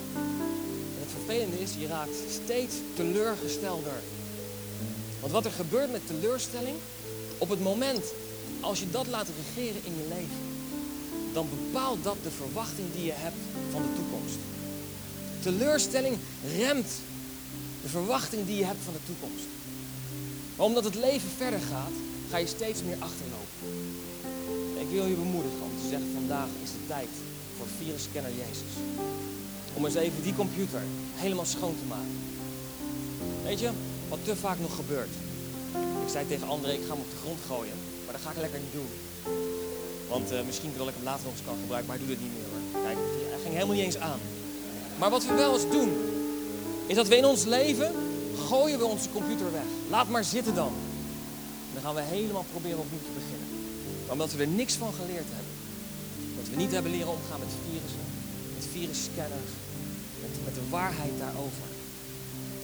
En 0.95 0.99
het 0.99 1.11
vervelende 1.11 1.59
is, 1.59 1.71
je 1.79 1.87
raakt 1.87 2.15
steeds 2.43 2.75
teleurgestelder. 2.93 3.99
Want 5.19 5.31
wat 5.31 5.45
er 5.45 5.51
gebeurt 5.51 5.91
met 5.91 6.07
teleurstelling, 6.07 6.77
op 7.37 7.49
het 7.49 7.63
moment 7.63 8.03
als 8.59 8.79
je 8.79 8.91
dat 8.91 9.07
laat 9.07 9.27
regeren 9.27 9.81
in 9.85 9.95
je 9.97 10.07
leven, 10.07 10.64
dan 11.35 11.49
bepaalt 11.49 12.03
dat 12.03 12.17
de 12.23 12.31
verwachting 12.31 12.87
die 12.95 13.05
je 13.05 13.17
hebt 13.25 13.41
van 13.71 13.81
de 13.81 13.93
toekomst. 13.99 14.37
Teleurstelling 15.39 16.17
remt 16.57 16.91
de 17.81 17.89
verwachting 17.89 18.45
die 18.45 18.57
je 18.57 18.65
hebt 18.65 18.83
van 18.83 18.93
de 18.93 19.05
toekomst. 19.05 19.45
Maar 20.55 20.65
omdat 20.65 20.83
het 20.83 20.95
leven 20.95 21.29
verder 21.37 21.59
gaat, 21.59 21.95
ga 22.29 22.37
je 22.37 22.47
steeds 22.57 22.81
meer 22.83 22.97
achterlopen. 22.99 23.57
Ik 24.83 24.89
wil 24.91 25.05
je 25.05 25.23
bemoedigen 25.25 25.61
om 25.69 25.73
te 25.81 25.87
zeggen, 25.89 26.09
vandaag 26.13 26.49
is 26.63 26.71
de 26.71 26.87
tijd 26.87 27.11
voor 27.57 27.67
virusscanner 27.77 28.35
Jezus. 28.43 28.73
Om 29.73 29.85
eens 29.85 29.95
even 29.95 30.23
die 30.23 30.35
computer 30.35 30.81
helemaal 31.15 31.45
schoon 31.45 31.75
te 31.81 31.87
maken. 31.95 32.17
Weet 33.43 33.59
je, 33.59 33.69
wat 34.09 34.19
te 34.23 34.35
vaak 34.35 34.59
nog 34.59 34.75
gebeurt. 34.75 35.13
Ik 36.05 36.11
zei 36.11 36.27
tegen 36.27 36.47
André, 36.47 36.71
ik 36.71 36.85
ga 36.87 36.93
hem 36.93 37.05
op 37.05 37.11
de 37.11 37.21
grond 37.23 37.39
gooien. 37.47 37.77
Maar 38.03 38.13
dat 38.13 38.23
ga 38.23 38.31
ik 38.31 38.43
lekker 38.45 38.59
niet 38.59 38.77
doen. 38.79 38.91
Want 40.09 40.31
uh, 40.31 40.39
misschien 40.45 40.71
dat 40.77 40.87
ik 40.87 40.93
hem 40.93 41.03
later 41.03 41.23
nog 41.23 41.33
eens 41.33 41.45
kan 41.45 41.57
gebruiken, 41.61 41.87
maar 41.89 41.97
hij 41.97 42.05
doet 42.05 42.15
het 42.15 42.25
niet 42.25 42.35
meer 42.37 42.47
hoor. 42.51 42.83
Kijk, 42.85 42.97
hij 43.31 43.41
ging 43.43 43.53
helemaal 43.53 43.75
niet 43.75 43.85
eens 43.85 43.97
aan. 43.97 44.21
Maar 44.99 45.09
wat 45.09 45.25
we 45.25 45.33
wel 45.33 45.53
eens 45.53 45.69
doen, 45.69 45.91
is 46.85 46.95
dat 46.95 47.07
we 47.07 47.17
in 47.17 47.25
ons 47.25 47.43
leven 47.43 47.91
gooien 48.47 48.79
we 48.79 48.85
onze 48.85 49.09
computer 49.09 49.51
weg. 49.51 49.69
Laat 49.89 50.09
maar 50.09 50.23
zitten 50.23 50.55
dan. 50.55 50.73
dan 51.73 51.81
gaan 51.83 51.95
we 51.95 52.01
helemaal 52.01 52.45
proberen 52.51 52.79
opnieuw 52.79 53.05
te 53.07 53.19
beginnen. 53.19 53.47
Omdat 54.07 54.33
we 54.33 54.41
er 54.41 54.57
niks 54.61 54.73
van 54.73 54.93
geleerd 54.93 55.29
hebben. 55.35 55.53
Dat 56.37 56.49
we 56.49 56.55
niet 56.55 56.71
hebben 56.71 56.91
leren 56.91 57.15
omgaan 57.17 57.39
met 57.39 57.53
virussen, 57.63 58.05
met 58.55 58.65
virusscanners, 58.71 59.51
met, 60.21 60.33
met 60.45 60.55
de 60.55 60.65
waarheid 60.69 61.15
daarover. 61.19 61.67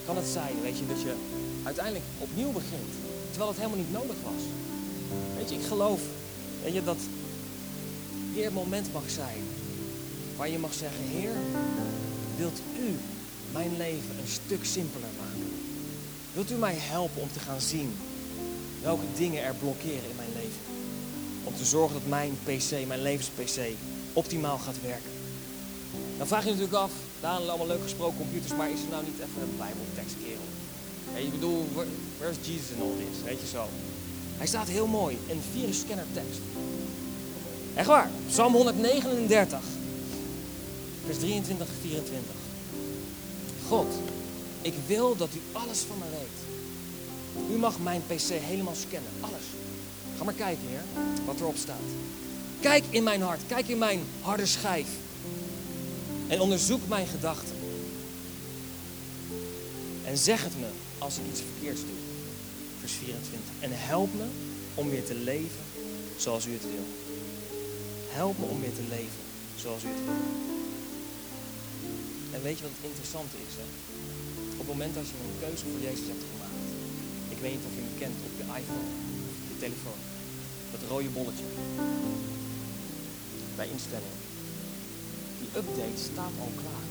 Kan 0.06 0.16
het 0.16 0.28
zijn, 0.38 0.54
weet 0.62 0.78
je, 0.78 0.86
dat 0.86 1.00
je 1.00 1.14
uiteindelijk 1.62 2.04
opnieuw 2.18 2.52
begint, 2.52 2.92
terwijl 3.30 3.50
het 3.50 3.60
helemaal 3.60 3.82
niet 3.84 3.92
nodig 4.00 4.18
was. 4.30 4.42
Weet 5.36 5.48
je, 5.48 5.54
ik 5.54 5.66
geloof 5.72 6.00
weet 6.62 6.74
je, 6.74 6.84
dat 6.84 6.96
het 6.96 7.21
moment 8.52 8.92
mag 8.92 9.10
zijn 9.10 9.42
waar 10.36 10.48
je 10.48 10.58
mag 10.58 10.74
zeggen, 10.74 11.04
Heer, 11.04 11.32
wilt 12.36 12.60
u 12.78 12.98
mijn 13.52 13.76
leven 13.76 14.18
een 14.20 14.28
stuk 14.28 14.64
simpeler 14.64 15.08
maken? 15.18 15.52
Wilt 16.32 16.50
u 16.50 16.54
mij 16.54 16.74
helpen 16.78 17.22
om 17.22 17.32
te 17.32 17.38
gaan 17.38 17.60
zien 17.60 17.94
welke 18.82 19.04
dingen 19.16 19.42
er 19.42 19.54
blokkeren 19.54 20.10
in 20.10 20.16
mijn 20.16 20.32
leven? 20.34 20.62
Om 21.44 21.56
te 21.56 21.64
zorgen 21.64 21.94
dat 21.94 22.08
mijn 22.08 22.38
PC, 22.44 22.86
mijn 22.86 23.02
levens-PC, 23.02 23.60
optimaal 24.12 24.58
gaat 24.58 24.80
werken. 24.82 25.10
Dan 26.18 26.26
vraag 26.26 26.44
je 26.44 26.50
natuurlijk 26.50 26.76
af, 26.76 26.92
daar 27.20 27.38
allemaal 27.38 27.66
leuk 27.66 27.82
gesproken 27.82 28.16
computers, 28.16 28.56
maar 28.56 28.70
is 28.70 28.82
er 28.82 28.90
nou 28.90 29.04
niet 29.04 29.18
even 29.18 29.42
een 29.42 29.56
bijbeltekst, 29.58 30.16
kerel? 30.22 30.48
Hey, 31.12 31.22
ik 31.22 31.32
bedoel, 31.32 31.68
waar 32.18 32.30
is 32.30 32.36
Jesus 32.42 32.70
in 32.70 32.82
al 32.82 32.96
dit? 32.96 33.24
Weet 33.24 33.40
je 33.40 33.46
zo. 33.46 33.66
Hij 34.36 34.46
staat 34.46 34.68
heel 34.68 34.86
mooi 34.86 35.18
in 35.26 35.40
virusscanner 35.52 36.06
tekst. 36.12 36.40
Echt 37.74 37.86
waar. 37.86 38.10
Psalm 38.28 38.52
139, 38.52 39.58
vers 41.06 41.18
23 41.18 41.66
en 41.66 41.74
24. 41.82 42.34
God, 43.68 43.86
ik 44.62 44.74
wil 44.86 45.16
dat 45.16 45.28
u 45.34 45.40
alles 45.52 45.78
van 45.78 45.98
me 45.98 46.04
weet. 46.10 47.56
U 47.56 47.58
mag 47.58 47.78
mijn 47.78 48.02
PC 48.06 48.28
helemaal 48.28 48.74
scannen. 48.74 49.10
Alles. 49.20 49.42
Ga 50.16 50.24
maar 50.24 50.34
kijken, 50.34 50.68
heer, 50.68 51.04
wat 51.24 51.40
erop 51.40 51.56
staat. 51.56 51.76
Kijk 52.60 52.84
in 52.90 53.02
mijn 53.02 53.22
hart. 53.22 53.40
Kijk 53.46 53.68
in 53.68 53.78
mijn 53.78 54.00
harde 54.20 54.46
schijf. 54.46 54.86
En 56.28 56.40
onderzoek 56.40 56.88
mijn 56.88 57.06
gedachten. 57.06 57.56
En 60.04 60.18
zeg 60.18 60.42
het 60.42 60.58
me 60.60 60.66
als 60.98 61.16
ik 61.16 61.22
iets 61.30 61.40
verkeerds 61.40 61.80
doe. 61.80 61.98
Vers 62.80 62.92
24. 62.92 63.40
En 63.60 63.70
help 63.72 64.14
me 64.14 64.24
om 64.74 64.90
weer 64.90 65.04
te 65.04 65.14
leven 65.14 65.60
zoals 66.16 66.46
u 66.46 66.52
het 66.52 66.62
wil. 66.62 67.01
Help 68.20 68.38
me 68.38 68.46
om 68.54 68.60
weer 68.60 68.76
te 68.80 68.86
leven 68.96 69.24
zoals 69.62 69.82
u 69.84 69.88
het 69.94 70.04
wil. 70.06 70.22
En 72.34 72.40
weet 72.46 72.58
je 72.58 72.64
wat 72.66 72.76
het 72.78 72.90
interessante 72.90 73.36
is? 73.46 73.54
Hè? 73.60 73.66
Op 74.52 74.58
het 74.62 74.72
moment 74.74 74.94
dat 74.94 75.06
je 75.08 75.14
een 75.16 75.42
keuze 75.46 75.64
voor 75.70 75.82
Jezus 75.88 76.08
hebt 76.12 76.24
gemaakt. 76.30 76.64
Ik 77.34 77.38
weet 77.42 77.54
niet 77.54 77.66
of 77.68 77.74
je 77.76 77.82
hem 77.86 77.98
kent 78.02 78.18
op 78.28 78.34
je 78.38 78.44
iPhone 78.60 78.90
je 79.50 79.56
telefoon. 79.64 80.00
Dat 80.72 80.82
rode 80.90 81.14
bolletje. 81.16 81.48
Bij 83.58 83.68
instellingen. 83.74 84.22
Die 85.40 85.50
update 85.60 86.00
staat 86.10 86.34
al 86.44 86.52
klaar. 86.62 86.86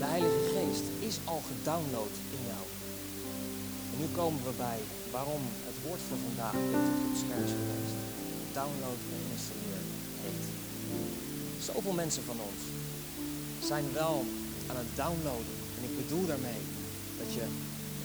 De 0.00 0.06
Heilige 0.12 0.42
Geest 0.54 0.86
is 1.08 1.16
al 1.32 1.42
gedownload 1.50 2.14
in 2.36 2.42
jou. 2.52 2.64
En 3.92 3.96
nu 4.02 4.06
komen 4.20 4.40
we 4.48 4.54
bij 4.66 4.80
waarom 5.16 5.42
het 5.68 5.78
woord 5.84 6.02
voor 6.08 6.20
vandaag 6.28 6.56
op 6.76 6.84
het 7.08 7.18
scherm 7.22 7.44
is. 7.88 8.03
Download 8.60 9.00
en 9.14 9.22
installeer 9.34 9.82
heet. 10.22 10.44
Zoveel 11.68 11.96
mensen 12.02 12.24
van 12.30 12.38
ons 12.48 12.62
zijn 13.70 13.86
wel 13.92 14.16
aan 14.68 14.76
het 14.76 14.92
downloaden. 15.02 15.56
En 15.76 15.82
ik 15.88 15.94
bedoel 16.00 16.26
daarmee 16.26 16.62
dat 17.20 17.30
je, 17.36 17.44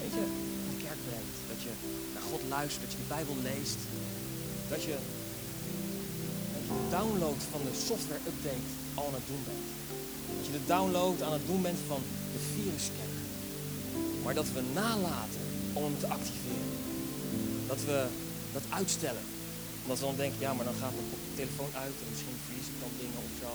weet 0.01 0.15
je, 0.19 0.25
de 0.69 0.77
kerk 0.85 1.01
brengt. 1.09 1.35
Dat 1.51 1.61
je 1.65 1.73
naar 2.13 2.25
God 2.31 2.43
luistert, 2.55 2.83
dat 2.83 2.91
je 2.91 3.01
de 3.03 3.13
Bijbel 3.15 3.37
leest. 3.49 3.79
Dat 4.73 4.81
je, 4.89 4.95
dat 6.53 6.63
je 6.67 6.73
de 6.81 6.89
download 6.97 7.41
van 7.53 7.61
de 7.67 7.75
software 7.87 8.23
update 8.31 8.67
al 8.97 9.05
aan 9.07 9.19
het 9.19 9.29
doen 9.31 9.43
bent. 9.49 9.67
Dat 10.37 10.45
je 10.47 10.55
de 10.59 10.65
download 10.73 11.21
aan 11.25 11.35
het 11.39 11.47
doen 11.51 11.61
bent 11.61 11.81
van 11.91 12.01
de 12.33 12.41
virusscanner. 12.53 13.23
Maar 14.23 14.35
dat 14.41 14.49
we 14.55 14.61
nalaten 14.81 15.45
om 15.73 15.83
hem 15.83 15.99
te 15.99 16.09
activeren. 16.17 16.71
Dat 17.71 17.81
we 17.89 17.99
dat 18.55 18.65
uitstellen. 18.69 19.25
Omdat 19.89 20.05
we 20.05 20.13
dan 20.13 20.23
denken, 20.25 20.45
ja, 20.47 20.53
maar 20.57 20.69
dan 20.71 20.81
gaat 20.81 20.97
mijn 20.97 21.11
telefoon 21.41 21.73
uit 21.85 21.95
en 22.01 22.09
misschien 22.13 22.37
verlies 22.45 22.69
ik 22.71 22.77
dan 22.83 22.93
dingen 23.01 23.21
of 23.27 23.33
zo. 23.43 23.51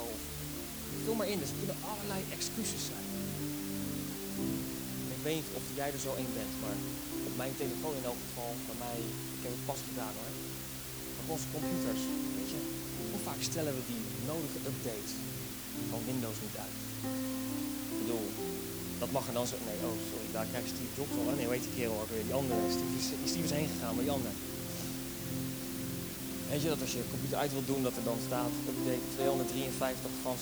Vul 1.05 1.19
maar 1.19 1.31
in, 1.33 1.41
dus 1.43 1.53
er 1.53 1.61
kunnen 1.63 1.81
allerlei 1.91 2.21
excuses 2.37 2.83
zijn. 2.91 3.07
Ik 5.17 5.23
weet 5.27 5.37
niet 5.39 5.59
of 5.61 5.65
jij 5.81 5.91
er 5.95 6.05
zo 6.07 6.13
een 6.21 6.33
bent, 6.41 6.55
maar 6.65 6.79
op 7.29 7.35
mijn 7.43 7.55
telefoon 7.63 7.95
in 8.01 8.09
elk 8.11 8.21
geval, 8.27 8.51
bij 8.69 8.79
mij, 8.85 8.99
ik 9.37 9.43
heb 9.45 9.53
het 9.57 9.69
pas 9.71 9.81
gedaan 9.89 10.15
hoor. 10.19 10.33
Op 11.21 11.27
onze 11.35 11.49
computers, 11.55 12.03
weet 12.39 12.51
je, 12.55 12.61
hoe 13.13 13.23
vaak 13.29 13.41
stellen 13.51 13.75
we 13.79 13.83
die 13.93 14.05
nodige 14.31 14.61
updates 14.71 15.13
van 15.91 16.01
Windows 16.11 16.39
niet 16.45 16.57
uit? 16.65 16.77
Ik 17.95 17.99
bedoel, 18.03 18.27
dat 19.03 19.11
mag 19.17 19.25
er 19.29 19.37
dan 19.39 19.49
zo. 19.51 19.57
Nee, 19.69 19.79
oh 19.89 19.97
sorry, 20.11 20.29
daar 20.37 20.49
krijgt 20.53 20.73
Steve 20.75 20.95
Jobs 20.99 21.15
al. 21.17 21.25
Nee, 21.39 21.53
weet 21.55 21.67
die 21.67 21.77
kerel 21.79 21.99
ook 22.03 22.13
weer. 22.15 22.27
Die 22.29 22.39
andere. 22.41 22.61
Steve 22.77 22.95
is, 23.01 23.09
Steve 23.33 23.49
is 23.51 23.57
heen 23.59 23.71
gegaan, 23.75 23.95
maar 23.97 24.07
die 24.09 24.17
andere. 24.19 24.37
Weet 26.55 26.63
je 26.63 26.69
dat 26.69 26.81
als 26.81 26.91
je 26.91 26.97
je 26.97 27.11
computer 27.11 27.39
uit 27.39 27.53
wilt 27.53 27.67
doen, 27.67 27.83
dat 27.83 27.97
er 27.97 28.05
dan 28.05 28.19
staat 28.27 28.51
update 28.69 29.05
253 29.15 30.11
van 30.23 30.35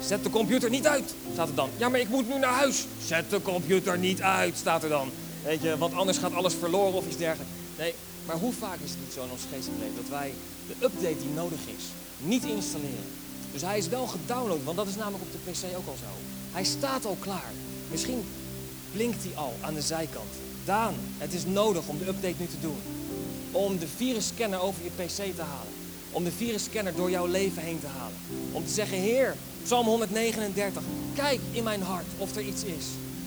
16.848. 0.00 0.06
Zet 0.08 0.24
de 0.24 0.30
computer 0.30 0.70
niet 0.70 0.86
uit, 0.86 1.14
staat 1.32 1.48
er 1.48 1.54
dan. 1.54 1.70
Ja, 1.76 1.88
maar 1.88 2.00
ik 2.00 2.08
moet 2.08 2.28
nu 2.28 2.38
naar 2.38 2.52
huis. 2.52 2.86
Zet 3.06 3.30
de 3.30 3.42
computer 3.42 3.98
niet 3.98 4.22
uit, 4.22 4.56
staat 4.56 4.82
er 4.82 4.88
dan. 4.88 5.10
Weet 5.44 5.62
je, 5.62 5.78
want 5.78 5.94
anders 5.94 6.18
gaat 6.18 6.32
alles 6.32 6.54
verloren 6.54 6.92
of 6.94 7.06
iets 7.06 7.16
dergelijks. 7.16 7.52
Nee, 7.78 7.94
maar 8.26 8.36
hoe 8.36 8.52
vaak 8.52 8.78
is 8.84 8.90
het 8.90 9.00
niet 9.00 9.12
zo 9.12 9.24
in 9.24 9.30
ons 9.30 9.42
geestelijk 9.52 9.96
dat 9.96 10.08
wij 10.08 10.34
de 10.66 10.74
update 10.84 11.18
die 11.18 11.34
nodig 11.34 11.60
is, 11.76 11.84
niet 12.18 12.44
installeren? 12.44 13.08
Dus 13.52 13.62
hij 13.62 13.78
is 13.78 13.88
wel 13.88 14.06
gedownload, 14.06 14.64
want 14.64 14.76
dat 14.76 14.86
is 14.86 14.96
namelijk 14.96 15.24
op 15.24 15.32
de 15.32 15.50
PC 15.50 15.76
ook 15.76 15.86
al 15.86 15.96
zo. 16.00 16.12
Hij 16.52 16.64
staat 16.64 17.04
al 17.04 17.16
klaar. 17.20 17.52
Misschien 17.90 18.24
blinkt 18.92 19.22
hij 19.22 19.36
al 19.36 19.54
aan 19.60 19.74
de 19.74 19.82
zijkant. 19.82 20.32
Daan, 20.64 20.94
het 21.18 21.32
is 21.32 21.44
nodig 21.44 21.86
om 21.86 21.98
de 21.98 22.08
update 22.08 22.34
nu 22.38 22.46
te 22.46 22.60
doen. 22.60 22.78
Om 23.52 23.78
de 23.78 23.88
virusscanner 23.96 24.60
over 24.60 24.82
je 24.84 25.04
PC 25.04 25.36
te 25.36 25.42
halen. 25.42 25.72
Om 26.10 26.24
de 26.24 26.32
virusscanner 26.32 26.94
door 26.94 27.10
jouw 27.10 27.26
leven 27.26 27.62
heen 27.62 27.80
te 27.80 27.86
halen. 27.86 28.16
Om 28.52 28.66
te 28.66 28.72
zeggen, 28.72 28.98
Heer, 28.98 29.36
Psalm 29.62 29.86
139, 29.86 30.82
kijk 31.14 31.40
in 31.52 31.64
mijn 31.64 31.82
hart 31.82 32.06
of 32.18 32.36
er 32.36 32.42
iets 32.42 32.64
is. 32.64 32.86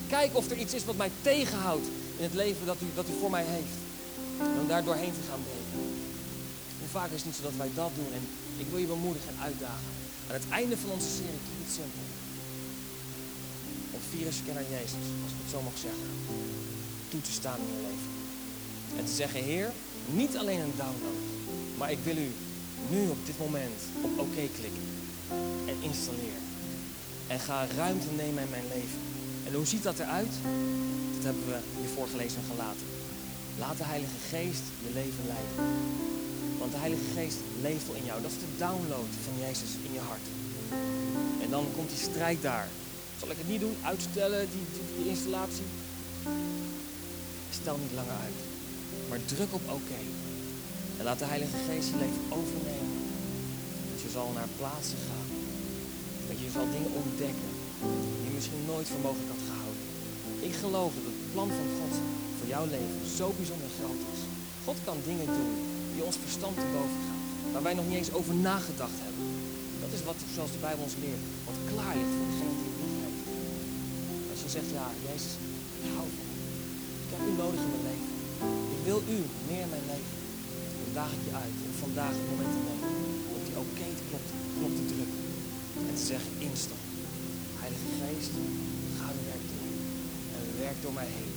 Kijk 0.09 0.37
of 0.37 0.49
er 0.49 0.57
iets 0.57 0.73
is 0.73 0.85
wat 0.85 0.97
mij 0.97 1.11
tegenhoudt 1.21 1.87
in 2.17 2.23
het 2.23 2.33
leven 2.33 2.65
dat 2.65 2.77
u, 2.81 2.85
dat 2.95 3.05
u 3.05 3.19
voor 3.19 3.29
mij 3.29 3.45
heeft. 3.47 3.75
En 4.39 4.59
om 4.61 4.67
daar 4.67 4.83
doorheen 4.83 5.13
te 5.13 5.27
gaan 5.29 5.43
breken. 5.43 5.79
Hoe 6.79 6.89
vaak 6.91 7.09
is 7.11 7.21
het 7.21 7.25
niet 7.25 7.35
zo 7.35 7.43
dat 7.43 7.61
wij 7.63 7.71
dat 7.73 7.91
doen? 7.95 8.11
En 8.13 8.23
ik 8.57 8.67
wil 8.69 8.79
je 8.79 8.85
bemoedigen 8.95 9.29
en 9.29 9.43
uitdagen. 9.43 9.91
Aan 10.27 10.39
het 10.41 10.49
einde 10.49 10.77
van 10.77 10.89
onze 10.89 11.11
serie, 11.17 11.41
keep 11.47 11.61
it 11.65 11.73
simpel. 11.79 12.05
Om 13.95 14.01
virusscanner 14.13 14.67
Jezus, 14.75 15.05
als 15.23 15.33
ik 15.33 15.41
het 15.43 15.51
zo 15.55 15.61
mag 15.69 15.77
zeggen, 15.87 16.07
toe 17.11 17.21
te 17.21 17.33
staan 17.39 17.59
in 17.65 17.71
je 17.75 17.81
leven. 17.89 18.11
En 18.97 19.05
te 19.05 19.15
zeggen, 19.21 19.43
Heer, 19.43 19.69
niet 20.05 20.37
alleen 20.37 20.59
een 20.59 20.73
download, 20.77 21.21
maar 21.77 21.91
ik 21.91 21.99
wil 22.03 22.17
u 22.17 22.31
nu 22.89 23.09
op 23.09 23.25
dit 23.25 23.39
moment 23.39 23.79
op 24.01 24.19
oké 24.19 24.45
klikken. 24.57 24.87
En 25.65 25.75
installeer. 25.81 26.39
En 27.27 27.39
ga 27.39 27.67
ruimte 27.77 28.07
nemen 28.15 28.43
in 28.43 28.49
mijn 28.49 28.67
leven. 28.73 28.99
En 29.47 29.53
hoe 29.53 29.65
ziet 29.65 29.83
dat 29.83 29.99
eruit? 29.99 30.33
Dat 31.15 31.23
hebben 31.23 31.45
we 31.47 31.59
hiervoor 31.79 32.07
gelezen 32.07 32.39
en 32.41 32.49
gelaten. 32.55 32.87
Laat 33.59 33.77
de 33.77 33.83
Heilige 33.83 34.19
Geest 34.29 34.65
je 34.85 34.93
leven 34.93 35.25
leiden. 35.33 35.55
Want 36.59 36.71
de 36.71 36.77
Heilige 36.77 37.09
Geest 37.15 37.37
leeft 37.61 37.89
al 37.89 37.95
in 37.95 38.05
jou. 38.05 38.21
Dat 38.21 38.31
is 38.31 38.37
de 38.37 38.53
download 38.57 39.11
van 39.25 39.35
Jezus 39.45 39.71
in 39.87 39.93
je 39.93 40.03
hart. 40.11 40.27
En 41.43 41.49
dan 41.49 41.65
komt 41.75 41.89
die 41.89 42.05
strijd 42.09 42.41
daar. 42.41 42.67
Zal 43.19 43.29
ik 43.29 43.37
het 43.37 43.47
niet 43.47 43.59
doen? 43.59 43.75
Uitstellen, 43.81 44.47
die, 44.51 44.65
die, 44.73 45.03
die 45.03 45.09
installatie? 45.13 45.69
Stel 47.49 47.77
niet 47.77 47.95
langer 47.99 48.17
uit. 48.27 48.50
Maar 49.09 49.21
druk 49.33 49.51
op 49.57 49.65
oké. 49.77 50.01
En 50.97 51.03
laat 51.07 51.19
de 51.19 51.31
Heilige 51.33 51.59
Geest 51.67 51.89
je 51.91 51.97
leven 52.03 52.25
overnemen. 52.39 52.99
Dat 53.91 53.99
je 54.05 54.11
zal 54.17 54.29
naar 54.37 54.51
plaatsen 54.59 55.01
gaan. 55.07 55.29
Dat 56.29 56.37
je 56.43 56.49
zal 56.55 56.67
dingen 56.75 56.93
ontdekken 57.01 57.51
die 58.19 58.27
je 58.27 58.37
misschien 58.37 58.65
nooit 58.71 58.87
voor 58.91 59.03
mogelijk 59.07 59.31
had 59.35 59.43
gehouden. 59.49 59.85
Ik 60.49 60.55
geloof 60.63 60.91
dat 60.97 61.07
het 61.11 61.21
plan 61.33 61.49
van 61.59 61.69
God 61.77 61.93
voor 62.37 62.49
jouw 62.55 62.67
leven 62.75 63.01
zo 63.19 63.25
bijzonder 63.39 63.71
groot 63.77 64.01
is. 64.13 64.21
God 64.67 64.77
kan 64.87 64.97
dingen 65.09 65.29
doen 65.37 65.53
die 65.93 66.03
ons 66.07 66.17
verstand 66.25 66.55
te 66.59 66.67
boven 66.75 67.01
gaan. 67.07 67.21
Waar 67.53 67.67
wij 67.67 67.77
nog 67.77 67.87
niet 67.87 67.99
eens 68.01 68.17
over 68.19 68.33
nagedacht 68.51 68.99
hebben. 69.05 69.27
Dat 69.83 69.91
is 69.97 70.03
wat, 70.09 70.19
zoals 70.35 70.53
de 70.55 70.63
Bijbel 70.67 70.83
ons 70.87 70.97
leert, 71.05 71.23
wat 71.47 71.59
klaar 71.71 71.95
ligt 71.99 72.15
voor 72.17 72.29
degene 72.31 72.55
die 72.59 72.69
het 72.71 72.79
lief 72.81 72.95
heeft. 73.05 73.23
Als 74.31 74.41
je 74.45 74.49
zegt, 74.57 74.69
ja, 74.77 74.87
Jezus, 75.07 75.33
ik 75.77 75.85
hou 75.95 76.07
van 76.17 76.27
u. 76.35 76.39
Ik 77.03 77.09
heb 77.13 77.21
u 77.29 77.31
nodig 77.43 77.61
in 77.65 77.71
mijn 77.73 77.87
leven. 77.89 78.10
Ik 78.75 78.81
wil 78.89 79.01
u 79.15 79.17
meer 79.47 79.63
in 79.67 79.73
mijn 79.75 79.87
leven. 79.93 80.17
Dan 80.81 80.93
daag 80.99 81.11
ik 81.17 81.23
je 81.27 81.33
uit 81.43 81.55
om 81.67 81.73
vandaag 81.85 82.13
het 82.19 82.29
moment 82.31 82.51
te 82.55 82.61
nemen. 82.69 82.89
Om 83.27 83.33
op 83.37 83.43
die 83.47 83.57
oké 83.63 83.87
te 83.97 84.05
knop, 84.09 84.25
knop 84.57 84.73
te 84.79 84.85
drukken. 84.93 85.21
En 85.87 85.95
te 85.99 86.05
zeggen, 86.13 86.31
instap. 86.49 86.81
Heilige 87.61 87.89
Geest, 87.99 88.33
ga 88.97 89.05
uw 89.15 89.23
werk 89.31 89.45
doen. 89.51 89.69
En 90.35 90.41
werk 90.65 90.79
door 90.83 90.95
mij 91.01 91.09
heen. 91.17 91.33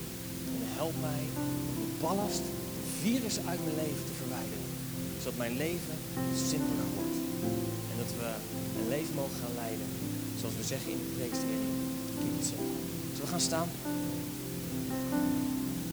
En 0.53 0.61
help 0.79 0.95
mij 1.09 1.23
om 1.69 1.83
de 1.83 1.89
ballast, 2.03 2.43
de 2.79 2.85
virussen 3.01 3.45
uit 3.51 3.61
mijn 3.65 3.79
leven 3.83 4.05
te 4.09 4.15
verwijderen. 4.21 4.69
Zodat 5.21 5.41
mijn 5.43 5.55
leven 5.65 5.97
simpeler 6.49 6.89
wordt. 6.97 7.17
En 7.91 7.95
dat 8.01 8.11
we 8.19 8.27
een 8.77 8.89
leven 8.95 9.15
mogen 9.21 9.37
gaan 9.41 9.57
leiden. 9.63 9.87
Zoals 10.39 10.55
we 10.59 10.65
zeggen 10.73 10.89
in 10.95 11.01
de 11.03 11.11
preekserie. 11.17 11.71
Keep 12.19 12.33
it 12.39 12.45
simple. 12.49 12.73
Zullen 13.13 13.27
we 13.27 13.33
gaan 13.35 13.47
staan? 13.49 13.69